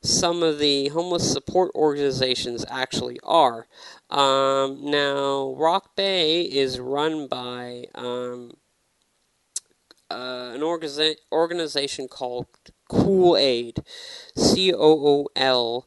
[0.02, 3.66] some of the homeless support organizations actually are.
[4.08, 8.52] Um, now, Rock Bay is run by um,
[10.10, 12.46] uh, an organiza- organization called
[12.88, 13.84] Cool Aid,
[14.36, 15.86] C O O L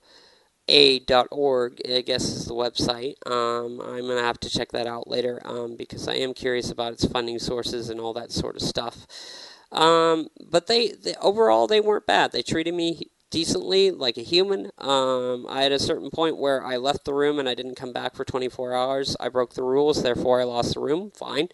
[0.68, 3.16] a.org, I guess is the website.
[3.30, 6.72] Um, I'm going to have to check that out later um, because I am curious
[6.72, 9.08] about its funding sources and all that sort of stuff.
[9.72, 12.32] Um, but they, they, overall they weren't bad.
[12.32, 14.72] They treated me decently like a human.
[14.78, 17.92] Um, I had a certain point where I left the room and I didn't come
[17.92, 19.18] back for 24 hours.
[19.20, 21.12] I broke the rules, therefore I lost the room.
[21.16, 21.50] Fine.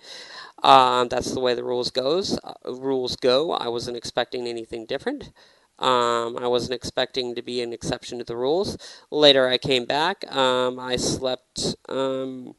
[0.64, 2.38] Um, that's the way the rules goes.
[2.44, 3.52] Uh, rules go.
[3.54, 5.32] I wasn't expecting anything different.
[5.80, 8.78] Um, I wasn't expecting to be an exception to the rules.
[9.12, 10.26] Later, I came back.
[10.36, 12.56] Um, I slept um,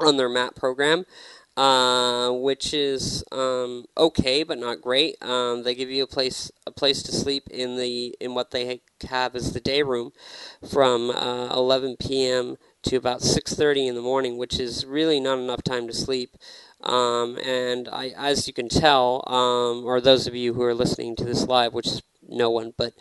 [0.00, 1.04] on their MAT program,
[1.56, 5.16] uh, which is um, okay but not great.
[5.22, 8.80] Um, they give you a place a place to sleep in the in what they
[9.08, 10.12] have as the day room
[10.68, 12.56] from uh, 11 p.m.
[12.84, 16.36] to about 6:30 in the morning, which is really not enough time to sleep.
[16.84, 21.16] Um, and I, as you can tell, um, or those of you who are listening
[21.16, 22.92] to this live, which is no one, but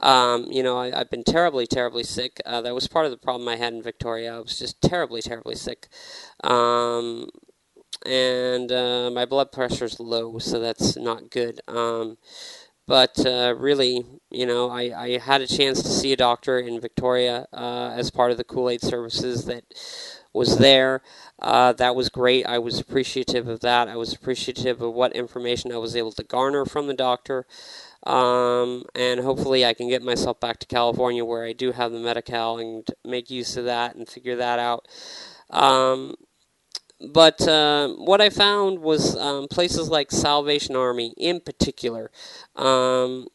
[0.00, 2.40] um, you know, I, have been terribly, terribly sick.
[2.44, 4.36] Uh, that was part of the problem I had in Victoria.
[4.36, 5.88] I was just terribly, terribly sick.
[6.44, 7.28] Um,
[8.04, 11.60] and uh, my blood pressure is low, so that's not good.
[11.68, 12.18] Um,
[12.86, 16.80] but uh, really, you know, I, I had a chance to see a doctor in
[16.80, 19.64] Victoria uh, as part of the Cool Aid services that
[20.32, 21.02] was there.
[21.38, 22.46] Uh, that was great.
[22.46, 23.88] I was appreciative of that.
[23.88, 27.46] I was appreciative of what information I was able to garner from the doctor.
[28.04, 31.98] Um, and hopefully, I can get myself back to California where I do have the
[31.98, 34.88] Medi Cal and make use of that and figure that out.
[35.50, 36.14] Um,
[37.00, 42.10] but uh, what I found was um, places like Salvation Army, in particular,
[42.56, 43.26] um,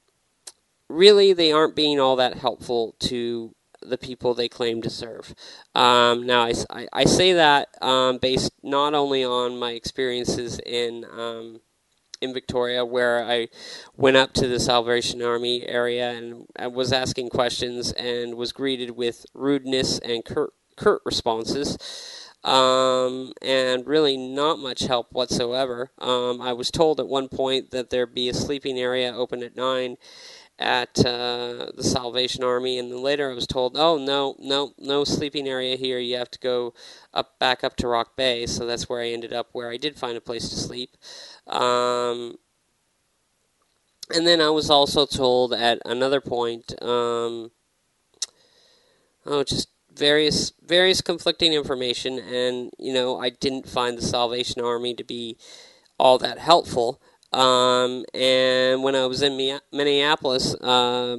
[0.89, 3.53] really they aren't being all that helpful to
[3.89, 5.33] the people they claim to serve.
[5.75, 11.05] Um, now, I, I, I, say that um, based not only on my experiences in
[11.05, 11.61] um,
[12.21, 13.47] in Victoria, where I
[13.95, 18.91] went up to the Salvation Army area and I was asking questions and was greeted
[18.91, 21.77] with rudeness and curt, curt responses
[22.43, 25.91] um, and really not much help whatsoever.
[25.99, 29.55] Um, I was told at one point that there'd be a sleeping area open at
[29.55, 29.97] 9
[30.59, 35.03] at uh, the Salvation Army, and then later I was told, oh, no, no, no
[35.03, 35.99] sleeping area here.
[35.99, 36.73] You have to go
[37.13, 38.45] up back up to Rock Bay.
[38.45, 40.97] So that's where I ended up, where I did find a place to sleep.
[41.45, 42.37] Um,
[44.13, 47.51] and then I was also told at another point, um,
[49.25, 54.93] oh, just various various conflicting information, and you know I didn't find the Salvation Army
[54.95, 55.37] to be
[55.99, 57.01] all that helpful.
[57.33, 61.17] Um, and when I was in Minneapolis, uh,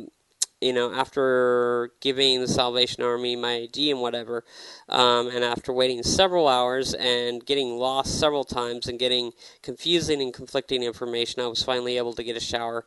[0.61, 4.45] you know, after giving the Salvation Army my ID and whatever,
[4.89, 10.35] um, and after waiting several hours and getting lost several times and getting confusing and
[10.35, 12.85] conflicting information, I was finally able to get a shower.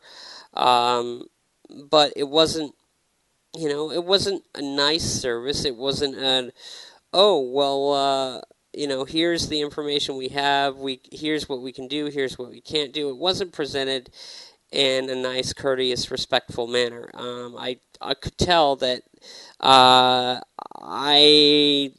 [0.52, 1.24] Um,
[1.70, 2.74] but it wasn't
[3.56, 5.64] you know, it wasn't a nice service.
[5.64, 6.52] It wasn't an,
[7.12, 8.40] oh, well, uh,
[8.74, 10.76] you know, here's the information we have.
[10.76, 12.06] We here's what we can do.
[12.06, 13.10] Here's what we can't do.
[13.10, 14.10] It wasn't presented
[14.70, 17.10] in a nice, courteous, respectful manner.
[17.14, 19.02] Um, I I could tell that
[19.60, 20.40] uh,
[20.80, 21.92] I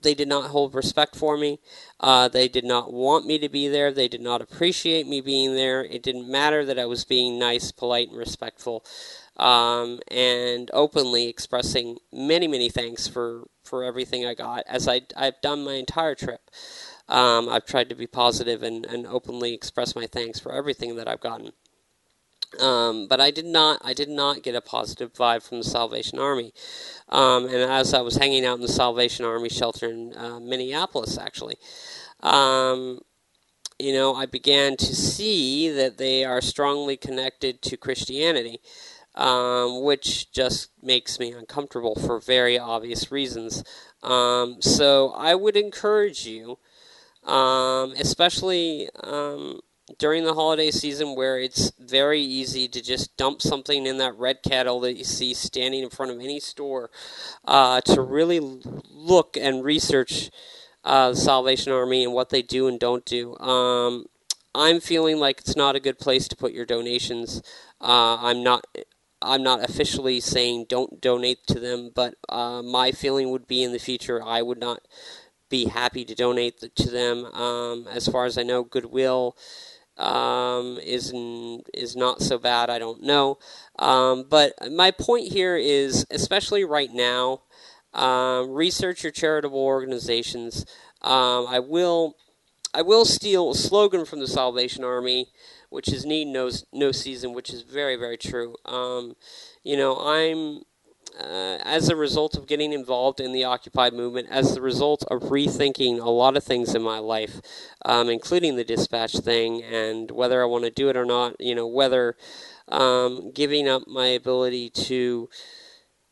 [0.00, 1.58] they did not hold respect for me.
[1.98, 3.90] Uh, they did not want me to be there.
[3.90, 5.84] They did not appreciate me being there.
[5.84, 8.84] It didn't matter that I was being nice, polite, and respectful
[9.36, 15.40] um, and openly expressing many, many thanks for, for everything I got, as I, I've
[15.42, 16.50] done my entire trip.
[17.08, 21.06] Um, I've tried to be positive and, and openly express my thanks for everything that
[21.06, 21.52] I've gotten.
[22.60, 23.80] Um, but I did not.
[23.84, 26.52] I did not get a positive vibe from the Salvation Army.
[27.08, 31.18] Um, and as I was hanging out in the Salvation Army shelter in uh, Minneapolis,
[31.18, 31.56] actually,
[32.20, 33.00] um,
[33.78, 38.60] you know, I began to see that they are strongly connected to Christianity
[39.16, 43.64] um, which just makes me uncomfortable for very obvious reasons.
[44.02, 46.58] Um, so I would encourage you,
[47.24, 49.60] um, especially um,
[49.98, 54.42] during the holiday season where it's very easy to just dump something in that red
[54.42, 56.90] kettle that you see standing in front of any store,
[57.44, 58.40] uh, to really
[58.90, 60.30] look and research
[60.84, 63.36] uh, the Salvation Army and what they do and don't do.
[63.38, 64.06] Um,
[64.54, 67.42] I'm feeling like it's not a good place to put your donations.
[67.80, 68.64] Uh, I'm not
[69.22, 73.72] I'm not officially saying don't donate to them, but uh, my feeling would be in
[73.72, 74.80] the future I would not
[75.48, 77.24] be happy to donate to them.
[77.26, 79.36] Um, as far as I know, Goodwill
[79.96, 81.12] um, is
[81.72, 82.68] is not so bad.
[82.68, 83.38] I don't know,
[83.78, 87.42] um, but my point here is, especially right now,
[87.94, 90.66] um, research your charitable organizations.
[91.00, 92.16] Um, I will
[92.74, 95.28] I will steal a slogan from the Salvation Army
[95.70, 98.56] which is need no no season, which is very very true.
[98.64, 99.16] Um,
[99.62, 100.62] you know, I'm
[101.18, 105.22] uh, as a result of getting involved in the Occupy movement, as the result of
[105.22, 107.40] rethinking a lot of things in my life,
[107.84, 111.36] um, including the dispatch thing and whether I want to do it or not.
[111.40, 112.16] You know, whether
[112.68, 115.28] um, giving up my ability to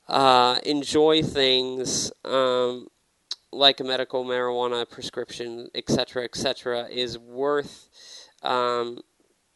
[0.08, 2.88] uh, enjoy things um,
[3.52, 7.88] like a medical marijuana prescription, etc., etc., is worth
[8.42, 9.00] um,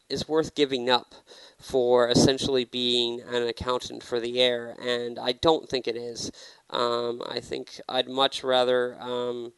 [0.08, 1.14] is worth giving up
[1.58, 6.30] for essentially being an accountant for the air, and I don't think it is.
[6.70, 9.52] Um, I think I'd much rather, um,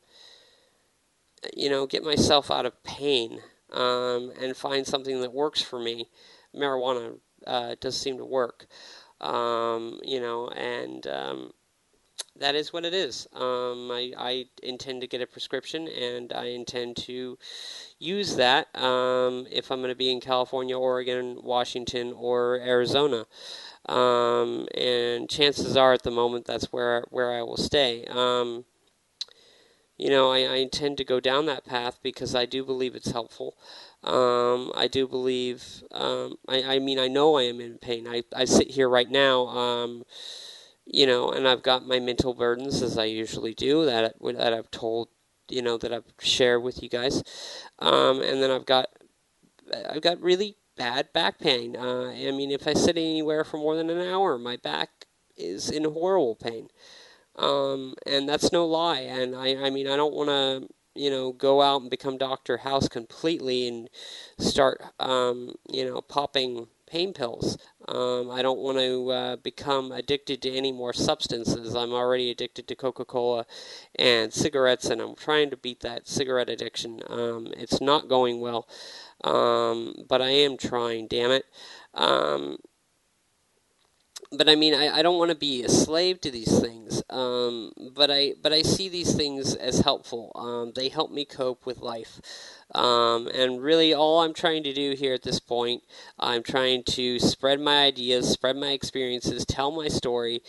[1.54, 3.40] you know, get myself out of pain
[3.72, 6.08] um, and find something that works for me.
[6.54, 8.66] Marijuana uh, does seem to work,
[9.20, 11.52] um, you know, and um,
[12.38, 13.26] that is what it is.
[13.34, 17.38] Um, I, I intend to get a prescription, and I intend to
[17.98, 23.26] use that um, if I'm going to be in California, Oregon, Washington, or Arizona.
[23.86, 28.04] Um, and chances are, at the moment, that's where where I will stay.
[28.06, 28.64] Um,
[30.00, 33.10] you know, I, I intend to go down that path because I do believe it's
[33.10, 33.54] helpful.
[34.02, 38.08] Um, I do believe, um, I, I mean, I know I am in pain.
[38.08, 39.46] I, I sit here right now,
[40.92, 44.70] you know, and I've got my mental burdens as I usually do that, that I've
[44.72, 45.08] told,
[45.48, 47.22] you know, that I've shared with you guys.
[47.78, 48.88] Um, and then I've got,
[49.88, 51.76] I've got really bad back pain.
[51.76, 55.70] Uh, I mean, if I sit anywhere for more than an hour, my back is
[55.70, 56.68] in horrible pain.
[57.36, 59.00] Um, and that's no lie.
[59.00, 62.58] And I, I mean, I don't want to, you know, go out and become Dr.
[62.58, 63.88] House completely and
[64.38, 67.56] start, um, you know, popping pain pills.
[67.90, 71.74] Um, I don't want to uh, become addicted to any more substances.
[71.74, 73.46] I'm already addicted to Coca Cola
[73.96, 77.00] and cigarettes, and I'm trying to beat that cigarette addiction.
[77.08, 78.68] Um, it's not going well,
[79.24, 81.46] um, but I am trying, damn it.
[84.32, 87.02] But I mean, I, I don't want to be a slave to these things.
[87.10, 90.30] Um, but I but I see these things as helpful.
[90.34, 92.20] Um, they help me cope with life.
[92.72, 95.82] Um, and really, all I'm trying to do here at this point,
[96.18, 100.42] I'm trying to spread my ideas, spread my experiences, tell my story,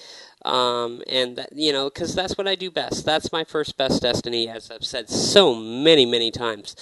[0.46, 3.06] um, and that, you know, because that's what I do best.
[3.06, 6.76] That's my first best destiny, as I've said so many, many times.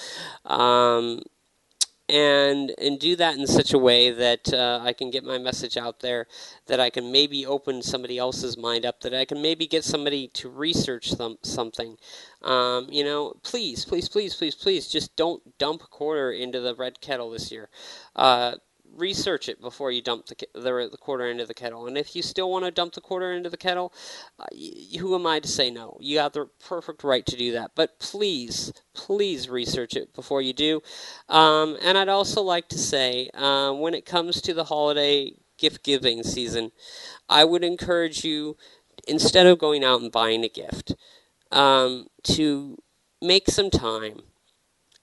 [0.43, 1.22] Um,
[2.10, 5.78] and and do that in such a way that uh, I can get my message
[5.78, 6.28] out there,
[6.68, 10.28] that I can maybe open somebody else's mind up, that I can maybe get somebody
[10.30, 11.97] to research some, something.
[12.41, 17.01] Um, you know, please, please, please, please, please, just don't dump quarter into the red
[17.01, 17.70] kettle this year.
[18.16, 18.55] Uh,
[19.00, 21.88] research it before you dump the, the, the, quarter into the kettle.
[21.88, 23.93] And if you still want to dump the quarter into the kettle,
[24.39, 24.45] uh,
[25.00, 25.97] who am I to say no?
[26.00, 27.72] You have the perfect right to do that.
[27.76, 30.82] But please, please research it before you do.
[31.28, 35.84] Um, and I'd also like to say, uh, when it comes to the holiday gift
[35.84, 36.72] giving season,
[37.28, 38.58] I would encourage you,
[39.08, 40.95] instead of going out and buying a gift,
[41.52, 42.78] um, to
[43.22, 44.22] make some time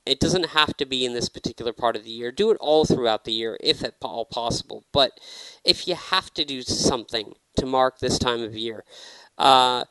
[0.07, 2.33] it doesn't have to be in this particular part of the year.
[2.33, 4.85] Do it all throughout the year if at all possible.
[4.93, 5.19] But
[5.65, 8.85] if you have to do something to mark this time of year,
[9.37, 9.85] uh,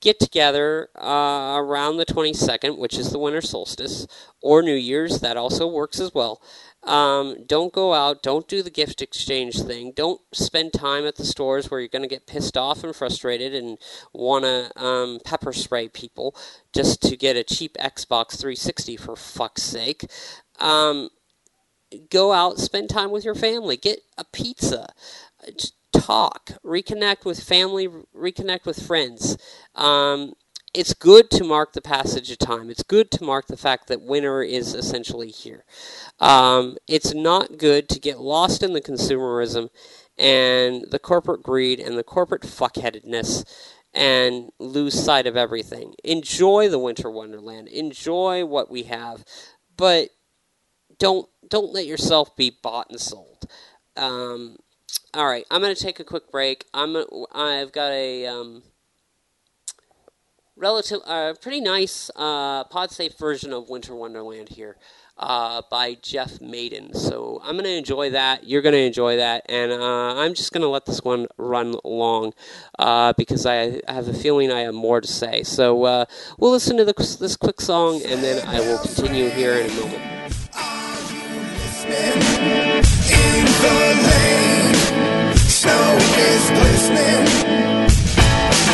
[0.00, 4.06] get together uh, around the 22nd, which is the winter solstice,
[4.42, 5.20] or New Year's.
[5.20, 6.40] That also works as well.
[6.82, 8.22] Um, don't go out.
[8.22, 9.92] Don't do the gift exchange thing.
[9.94, 13.54] Don't spend time at the stores where you're going to get pissed off and frustrated
[13.54, 13.76] and
[14.14, 16.34] want to um, pepper spray people
[16.72, 20.06] just to get a cheap Xbox 360 for fuck's sake.
[20.58, 21.10] Um,
[22.10, 24.88] go out, spend time with your family, get a pizza,
[25.92, 29.36] talk, reconnect with family, reconnect with friends.
[29.74, 30.34] Um,
[30.72, 32.70] it's good to mark the passage of time.
[32.70, 35.64] It's good to mark the fact that winter is essentially here.
[36.20, 39.70] Um, it's not good to get lost in the consumerism
[40.16, 43.44] and the corporate greed and the corporate fuckheadedness
[43.92, 45.94] and lose sight of everything.
[46.04, 47.66] Enjoy the winter wonderland.
[47.68, 49.24] Enjoy what we have,
[49.76, 50.10] but
[50.98, 53.46] don't don't let yourself be bought and sold.
[53.96, 54.56] Um,
[55.14, 56.66] all right, I'm going to take a quick break.
[56.72, 56.96] I'm
[57.32, 58.62] I've got a um,
[60.56, 64.76] relative, uh, pretty nice uh, pod safe version of Winter Wonderland here
[65.20, 66.94] uh, by Jeff Maiden.
[66.94, 68.44] So I'm going to enjoy that.
[68.44, 69.46] You're going to enjoy that.
[69.48, 72.32] And uh, I'm just going to let this one run long
[72.78, 75.42] uh, because I have a feeling I have more to say.
[75.42, 76.04] So uh,
[76.38, 79.74] we'll listen to the, this quick song and then I will continue here in a
[79.74, 80.20] moment.
[85.60, 87.26] Snow is glistening,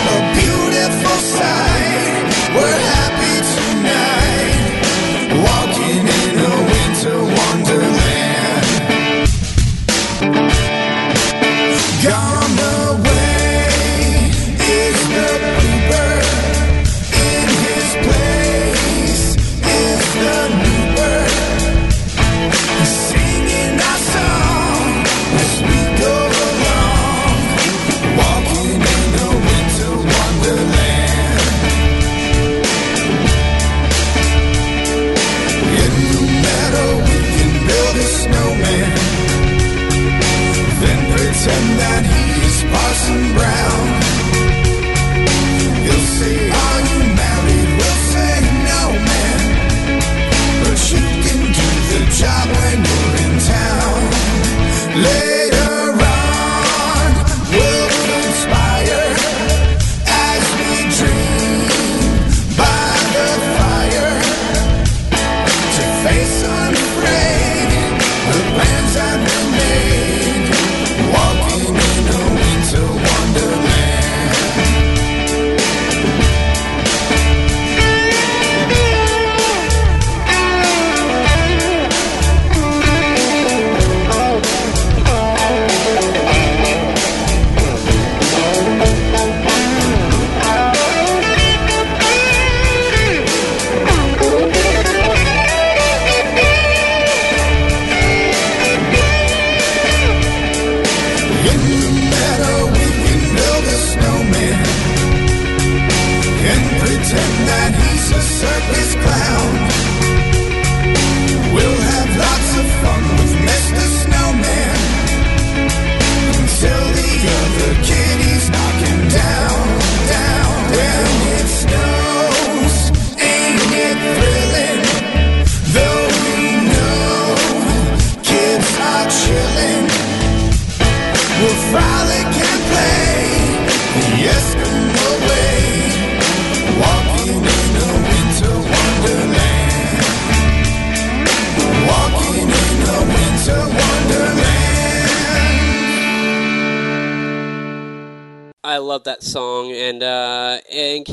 [0.06, 1.75] a beautiful sight.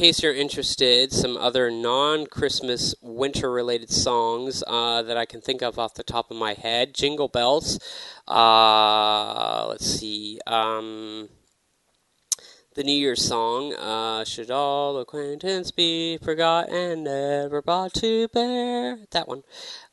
[0.04, 5.62] Case you're interested, some other non Christmas winter related songs uh, that I can think
[5.62, 7.80] of off the top of my head Jingle Bells.
[8.28, 10.42] Uh, let's see.
[10.46, 11.30] Um,
[12.76, 18.98] the New Year's song, uh, Should All Acquaintance Be Forgot and Never Brought to Bear?
[19.12, 19.44] That one.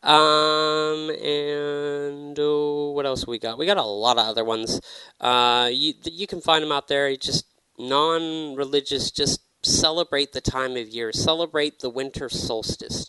[0.02, 3.58] Um, and oh, what else we got?
[3.58, 4.80] We got a lot of other ones.
[5.20, 7.14] Uh, you, you can find them out there.
[7.14, 7.46] Just
[7.78, 13.08] non religious, just celebrate the time of year, celebrate the winter solstice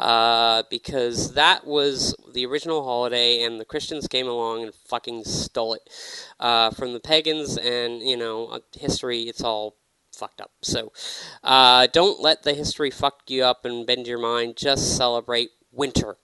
[0.00, 5.74] uh, because that was the original holiday, and the Christians came along and fucking stole
[5.74, 5.82] it
[6.40, 9.76] uh, from the pagans, and you know, uh, history, it's all
[10.10, 10.52] fucked up.
[10.62, 10.90] So
[11.44, 14.56] uh, don't let the history fuck you up and bend your mind.
[14.56, 16.16] Just celebrate winter,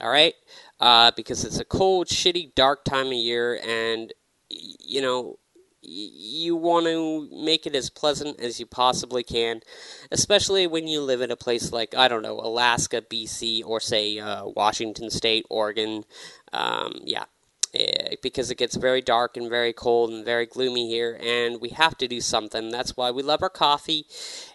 [0.00, 0.34] all right?
[0.78, 4.12] Uh, because it's a cold, shitty, dark time of year, and
[4.48, 5.39] you know
[5.82, 9.60] you want to make it as pleasant as you possibly can,
[10.10, 14.18] especially when you live in a place like, I don't know, Alaska, BC, or say
[14.18, 16.04] uh, Washington State, Oregon.
[16.52, 17.24] Um, yeah,
[17.72, 21.70] eh, because it gets very dark and very cold and very gloomy here, and we
[21.70, 22.70] have to do something.
[22.70, 24.06] That's why we love our coffee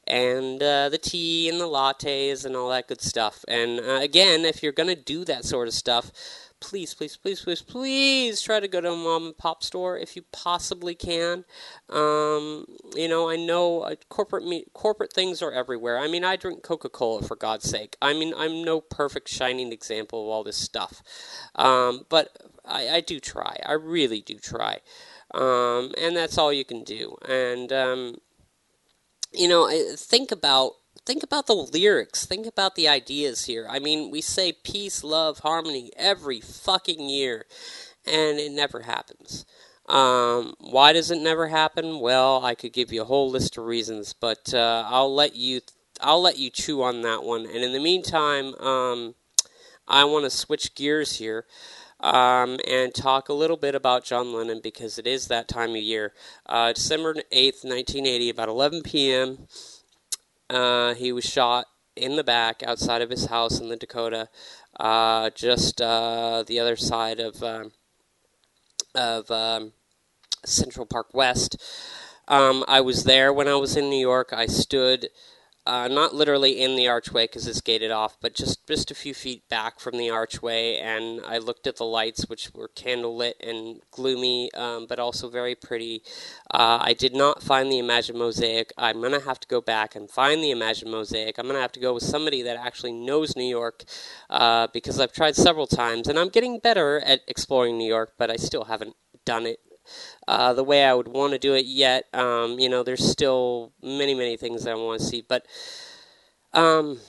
[0.06, 3.44] and uh, the tea and the lattes and all that good stuff.
[3.48, 6.12] And uh, again, if you're going to do that sort of stuff,
[6.60, 10.16] please, please, please, please, please try to go to a mom and pop store if
[10.16, 11.46] you possibly can.
[11.90, 16.00] Um, you know, I know uh, corporate me- corporate things are everywhere.
[16.00, 17.96] I mean, I drink Coca Cola for God's sake.
[18.02, 21.04] I mean, I'm no perfect shining example of all this stuff,
[21.56, 23.58] um, but I, I, do try.
[23.66, 24.80] I really do try,
[25.34, 27.16] um, and that's all you can do.
[27.28, 28.16] And um,
[29.32, 30.74] you know, think about
[31.06, 32.26] think about the lyrics.
[32.26, 33.68] Think about the ideas here.
[33.70, 37.46] I mean, we say peace, love, harmony every fucking year,
[38.06, 39.46] and it never happens.
[39.88, 42.00] Um, why does it never happen?
[42.00, 45.62] Well, I could give you a whole list of reasons, but uh, I'll let you
[46.02, 47.46] I'll let you chew on that one.
[47.46, 49.16] And in the meantime, um,
[49.88, 51.46] I want to switch gears here.
[52.02, 55.78] Um, and talk a little bit about John Lennon because it is that time of
[55.78, 56.12] year.
[56.46, 59.48] Uh, December 8th, 1980, about 11 p.m.
[60.50, 61.66] Uh, he was shot
[61.96, 64.30] in the back outside of his house in the Dakota,
[64.80, 67.72] uh, just uh, the other side of um,
[68.94, 69.74] of um,
[70.46, 71.58] Central Park West.
[72.28, 74.30] Um, I was there when I was in New York.
[74.34, 75.10] I stood
[75.66, 79.14] uh, not literally in the archway because it's gated off, but just just a few
[79.14, 83.82] feet back from the archway, and I looked at the lights, which were candlelit and
[83.92, 86.04] gloomy, um, but also very pretty.
[86.52, 88.72] Uh, I did not find the Imagine mosaic.
[88.78, 91.40] I'm gonna have to go back and find the Imagine mosaic.
[91.40, 93.86] I'm gonna have to go with somebody that actually knows New York
[94.30, 98.30] uh, because I've tried several times, and I'm getting better at exploring New York, but
[98.30, 98.96] I still haven't
[99.26, 99.60] done it
[100.28, 102.06] uh, the way I would want to do it yet.
[102.14, 105.46] Um, you know, there's still many, many things I want to see, but
[106.54, 107.00] um,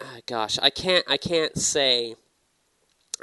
[0.00, 2.14] ah, gosh, I can't, I can't say,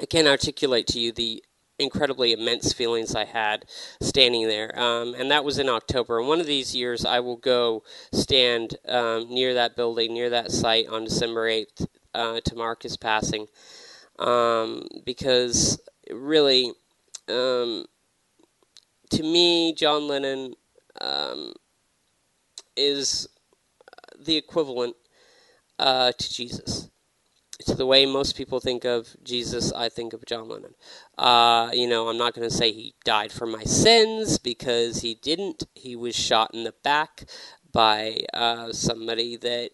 [0.01, 1.43] I can't articulate to you the
[1.77, 3.65] incredibly immense feelings I had
[4.01, 4.77] standing there.
[4.79, 6.19] Um, and that was in October.
[6.19, 10.51] And one of these years, I will go stand um, near that building, near that
[10.51, 13.47] site on December 8th uh, to mark his passing.
[14.17, 16.71] Um, because really,
[17.27, 17.85] um,
[19.15, 20.55] to me, John Lennon
[20.99, 21.53] um,
[22.75, 23.27] is
[24.19, 24.95] the equivalent
[25.79, 26.89] uh, to Jesus.
[27.67, 30.75] To the way most people think of Jesus, I think of John Lennon.
[31.17, 35.15] Uh, you know, I'm not going to say he died for my sins because he
[35.15, 35.63] didn't.
[35.73, 37.23] He was shot in the back
[37.71, 39.69] by uh, somebody that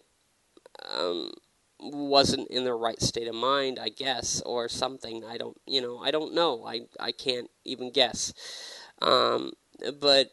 [0.96, 1.32] um,
[1.80, 5.24] wasn't in the right state of mind, I guess, or something.
[5.24, 6.64] I don't, you know, I don't know.
[6.64, 8.32] I, I can't even guess.
[9.02, 9.52] Um,
[10.00, 10.30] but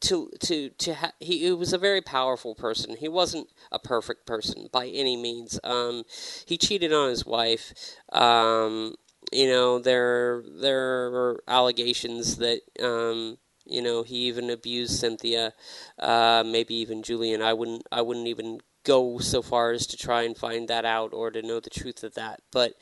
[0.00, 2.96] to to to ha- he, he, was a very powerful person.
[2.96, 5.58] He wasn't a perfect person by any means.
[5.64, 6.04] Um,
[6.46, 7.72] he cheated on his wife.
[8.12, 8.94] Um,
[9.32, 15.52] you know there there are allegations that um, you know he even abused Cynthia,
[15.98, 17.42] uh, maybe even Julian.
[17.42, 21.12] I wouldn't I wouldn't even go so far as to try and find that out
[21.12, 22.40] or to know the truth of that.
[22.52, 22.74] But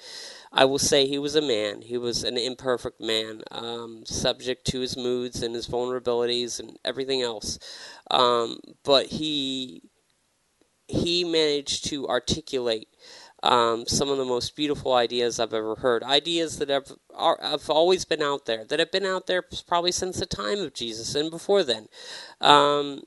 [0.53, 1.83] I will say he was a man.
[1.83, 7.23] He was an imperfect man, um, subject to his moods and his vulnerabilities and everything
[7.23, 7.59] else.
[8.11, 9.83] Um, but he
[10.87, 12.89] he managed to articulate
[13.43, 16.03] um, some of the most beautiful ideas I've ever heard.
[16.03, 19.93] Ideas that have are, have always been out there, that have been out there probably
[19.93, 21.87] since the time of Jesus and before then.
[22.43, 23.03] Um,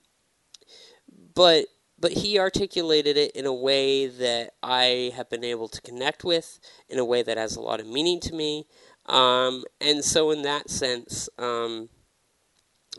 [1.36, 1.68] but
[2.00, 6.60] but he articulated it in a way that I have been able to connect with,
[6.90, 8.66] in a way that has a lot of meaning to me.
[9.06, 11.90] Um, and so, in that sense, um,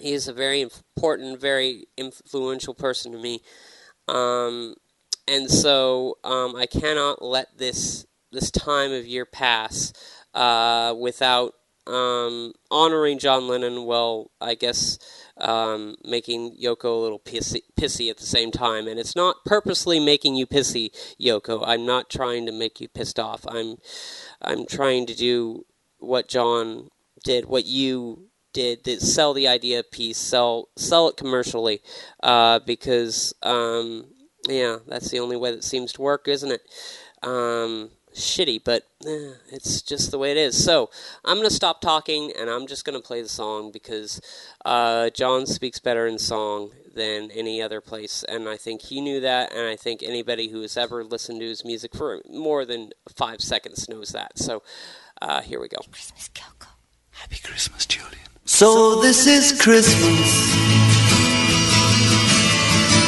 [0.01, 3.41] he is a very important, very influential person to me.
[4.07, 4.75] Um,
[5.29, 9.93] and so um, I cannot let this this time of year pass
[10.35, 11.55] uh, without
[11.87, 13.85] um, honoring John Lennon.
[13.85, 14.99] Well, I guess
[15.41, 20.01] um, making Yoko a little pissy, pissy at the same time, and it's not purposely
[20.01, 21.63] making you pissy, Yoko.
[21.67, 23.47] I'm not trying to make you pissed off.
[23.49, 23.77] I'm
[24.43, 25.65] I'm trying to do
[25.99, 26.89] what John
[27.25, 31.81] did, what you did, that sell the idea peace, sell sell it commercially,
[32.23, 34.07] uh, because um,
[34.49, 36.63] yeah, that's the only way that seems to work, isn't it?
[37.23, 40.63] Um, shitty, but eh, it's just the way it is.
[40.63, 40.91] So
[41.25, 44.21] I'm going to stop talking and I'm just going to play the song because
[44.65, 49.21] uh, John speaks better in song than any other place, and I think he knew
[49.21, 52.91] that, and I think anybody who has ever listened to his music for more than
[53.15, 54.37] five seconds knows that.
[54.37, 54.63] So
[55.23, 55.79] uh, here we go.
[55.91, 56.67] Christmas, Kyoko.
[57.13, 58.19] Happy Christmas, Julian.
[58.45, 60.55] So this is Christmas.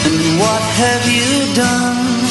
[0.07, 2.30] And what have you done?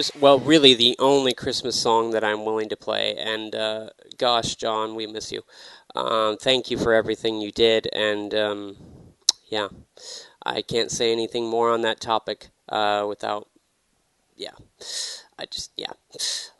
[0.00, 3.16] Chris, well, really the only Christmas song that I'm willing to play.
[3.18, 5.42] And uh, gosh, John, we miss you.
[5.94, 8.76] Um, thank you for everything you did, and um,
[9.50, 9.68] yeah,
[10.42, 13.50] I can't say anything more on that topic uh, without,
[14.36, 14.54] yeah,
[15.38, 15.92] I just yeah.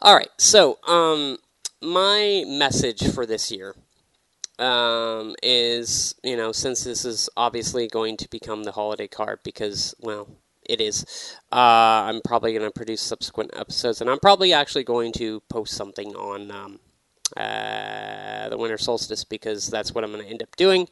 [0.03, 1.39] All right, so um,
[1.81, 3.75] my message for this year
[4.59, 9.95] um, is you know since this is obviously going to become the holiday card because
[9.99, 10.29] well
[10.71, 15.13] it is uh, i'm probably going to produce subsequent episodes and i'm probably actually going
[15.13, 16.79] to post something on um,
[17.37, 20.89] uh, the winter solstice because that's what I'm going to end up doing.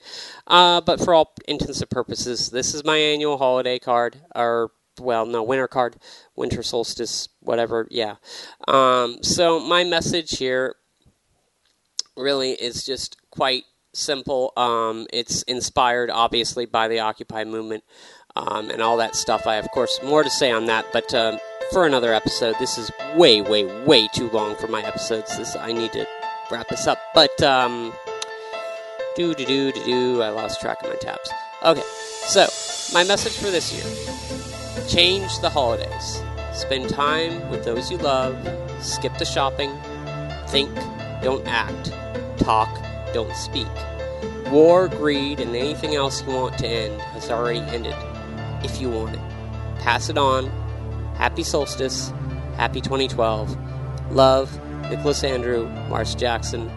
[0.46, 4.70] Uh, but for all intents and purposes, this is my annual holiday card, or
[5.00, 5.96] well, no, winter card,
[6.36, 7.86] winter solstice, whatever.
[7.90, 8.16] Yeah.
[8.66, 10.76] Um, so my message here
[12.16, 14.52] really is just quite simple.
[14.56, 17.84] Um, it's inspired, obviously, by the Occupy movement
[18.36, 19.46] um, and all that stuff.
[19.46, 21.38] I, of course, more to say on that, but um,
[21.72, 25.36] for another episode, this is way, way, way too long for my episodes.
[25.36, 26.06] This I need to
[26.50, 27.92] wrap this up, but um,
[29.16, 30.22] do do do do do.
[30.22, 31.30] I lost track of my tabs.
[31.62, 31.82] Okay,
[32.26, 32.46] so
[32.94, 36.22] my message for this year: change the holidays.
[36.52, 38.36] Spend time with those you love.
[38.80, 39.70] Skip the shopping.
[40.48, 40.74] Think,
[41.22, 41.92] don't act.
[42.38, 42.68] Talk,
[43.12, 43.68] don't speak.
[44.50, 47.94] War, greed, and anything else you want to end has already ended.
[48.64, 49.20] If you want it,
[49.78, 50.46] pass it on.
[51.14, 52.12] Happy solstice.
[52.56, 53.56] Happy 2012.
[54.12, 56.70] Love, Nicolas Andrew, Marsh Jackson.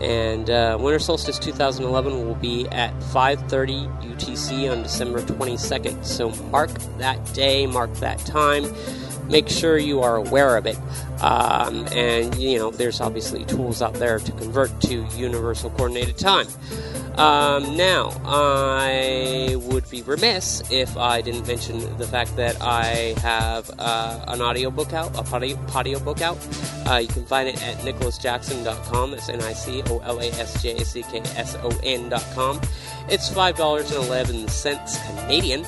[0.00, 6.04] And uh, Winter Solstice 2011 will be at 5:30 UTC on December 22nd.
[6.04, 8.64] So mark that day, mark that time.
[9.34, 10.78] Make sure you are aware of it.
[11.20, 16.46] Um, and you know, there's obviously tools out there to convert to Universal Coordinated Time.
[17.16, 23.72] Um, now, I would be remiss if I didn't mention the fact that I have
[23.76, 26.38] uh, an audiobook out, a potty book out.
[26.88, 29.10] Uh, you can find it at nicolasjackson.com.
[29.10, 32.60] That's N I C O L A S J A C K S O N.com.
[33.08, 35.66] It's $5.11 Canadian.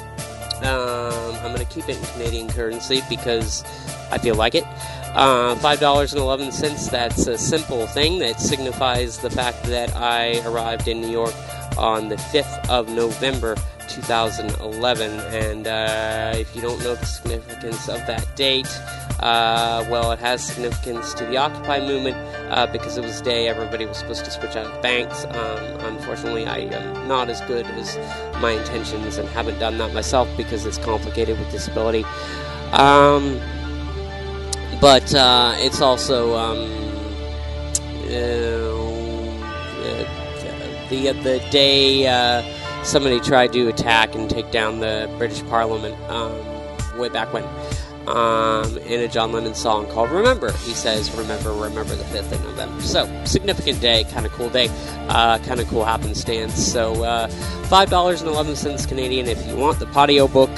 [0.62, 3.62] Um, I'm going to keep it in Canadian currency because
[4.11, 4.64] I feel like it.
[5.14, 11.11] Uh, $5.11, that's a simple thing that signifies the fact that I arrived in New
[11.11, 11.34] York
[11.78, 13.57] on the 5th of November
[13.88, 15.11] 2011.
[15.34, 18.68] And uh, if you don't know the significance of that date,
[19.20, 22.16] uh, well, it has significance to the Occupy movement
[22.50, 25.24] uh, because it was day everybody was supposed to switch out of banks.
[25.24, 27.96] Um, unfortunately, I am not as good as
[28.40, 32.04] my intentions and haven't done that myself because it's complicated with disability.
[32.72, 33.40] Um,
[34.80, 36.70] but uh, it's also um,
[38.04, 38.76] uh,
[40.90, 42.42] the the day uh,
[42.84, 46.38] somebody tried to attack and take down the British Parliament um,
[46.98, 47.44] way back when.
[48.07, 52.42] Um, in a John Lennon song called "Remember," he says, "Remember, remember the fifth of
[52.44, 54.68] November." So significant day, kind of cool day,
[55.09, 56.54] uh, kind of cool happenstance.
[56.54, 57.26] So uh,
[57.68, 60.50] five dollars and eleven cents Canadian if you want the audio book.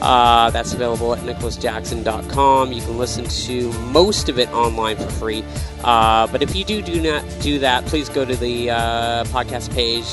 [0.00, 2.72] Uh, that's available at nicolasjackson.com.
[2.72, 5.42] You can listen to most of it online for free.
[5.82, 9.74] Uh, but if you do do not do that, please go to the uh, podcast
[9.74, 10.04] page,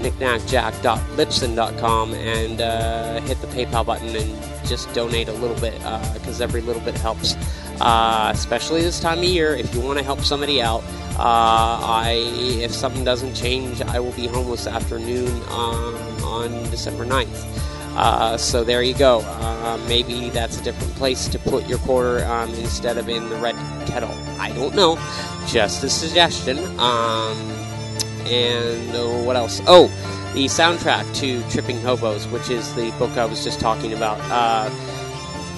[0.00, 4.36] nicnacjak.libsyn.com, and uh, hit the PayPal button and
[4.68, 5.74] just donate a little bit
[6.14, 7.34] because every little bit helps.
[7.80, 10.82] Uh, especially this time of year, if you want to help somebody out,
[11.18, 12.12] uh, I
[12.60, 15.94] if something doesn't change, I will be home this afternoon um,
[16.24, 17.58] on December 9th.
[17.96, 19.20] Uh, so there you go.
[19.24, 23.36] Uh, maybe that's a different place to put your quarter um, instead of in the
[23.36, 23.56] red
[23.86, 24.12] kettle.
[24.38, 24.94] I don't know.
[25.48, 26.58] Just a suggestion.
[26.78, 27.36] Um,
[28.26, 29.60] and uh, what else?
[29.66, 29.88] Oh,
[30.38, 34.20] the soundtrack to Tripping Hobos, which is the book I was just talking about.
[34.30, 34.70] Uh,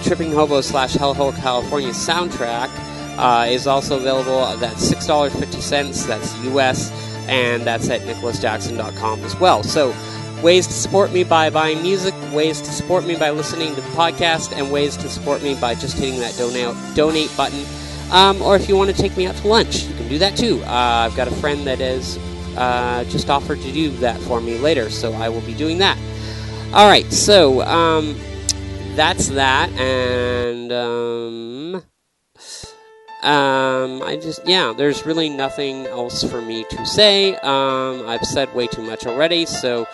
[0.02, 2.70] Tripping Hobos slash Hellhole California soundtrack
[3.18, 4.56] uh, is also available.
[4.56, 6.06] That's six dollars fifty cents.
[6.06, 6.90] That's U.S.
[7.28, 9.62] and that's at nicolasjackson.com as well.
[9.62, 9.94] So
[10.42, 13.88] ways to support me by buying music, ways to support me by listening to the
[13.88, 17.66] podcast, and ways to support me by just hitting that donate donate button.
[18.12, 20.38] Um, or if you want to take me out to lunch, you can do that
[20.38, 20.62] too.
[20.62, 22.18] Uh, I've got a friend that has
[22.56, 25.98] uh, just offered to do that for me later, so I will be doing that.
[26.72, 28.16] All right, so um,
[28.94, 31.74] that's that, and um,
[33.22, 37.34] um, I just yeah, there's really nothing else for me to say.
[37.36, 39.86] Um, I've said way too much already, so.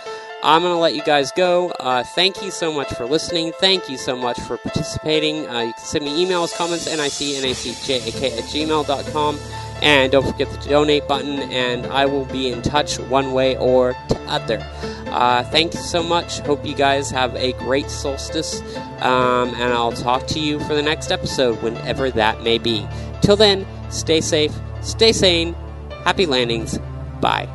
[0.42, 1.70] I'm going to let you guys go.
[1.80, 3.52] Uh, thank you so much for listening.
[3.58, 5.48] Thank you so much for participating.
[5.48, 9.38] Uh, you can send me emails, comments, nicnacjak at gmail.com.
[9.82, 13.94] And don't forget the donate button, and I will be in touch one way or
[14.08, 14.66] the other.
[15.08, 16.40] Uh, thank you so much.
[16.40, 18.60] Hope you guys have a great solstice,
[19.00, 22.86] um, and I'll talk to you for the next episode, whenever that may be.
[23.22, 24.52] Till then, stay safe,
[24.82, 25.54] stay sane,
[26.04, 26.78] happy landings,
[27.20, 27.48] bye.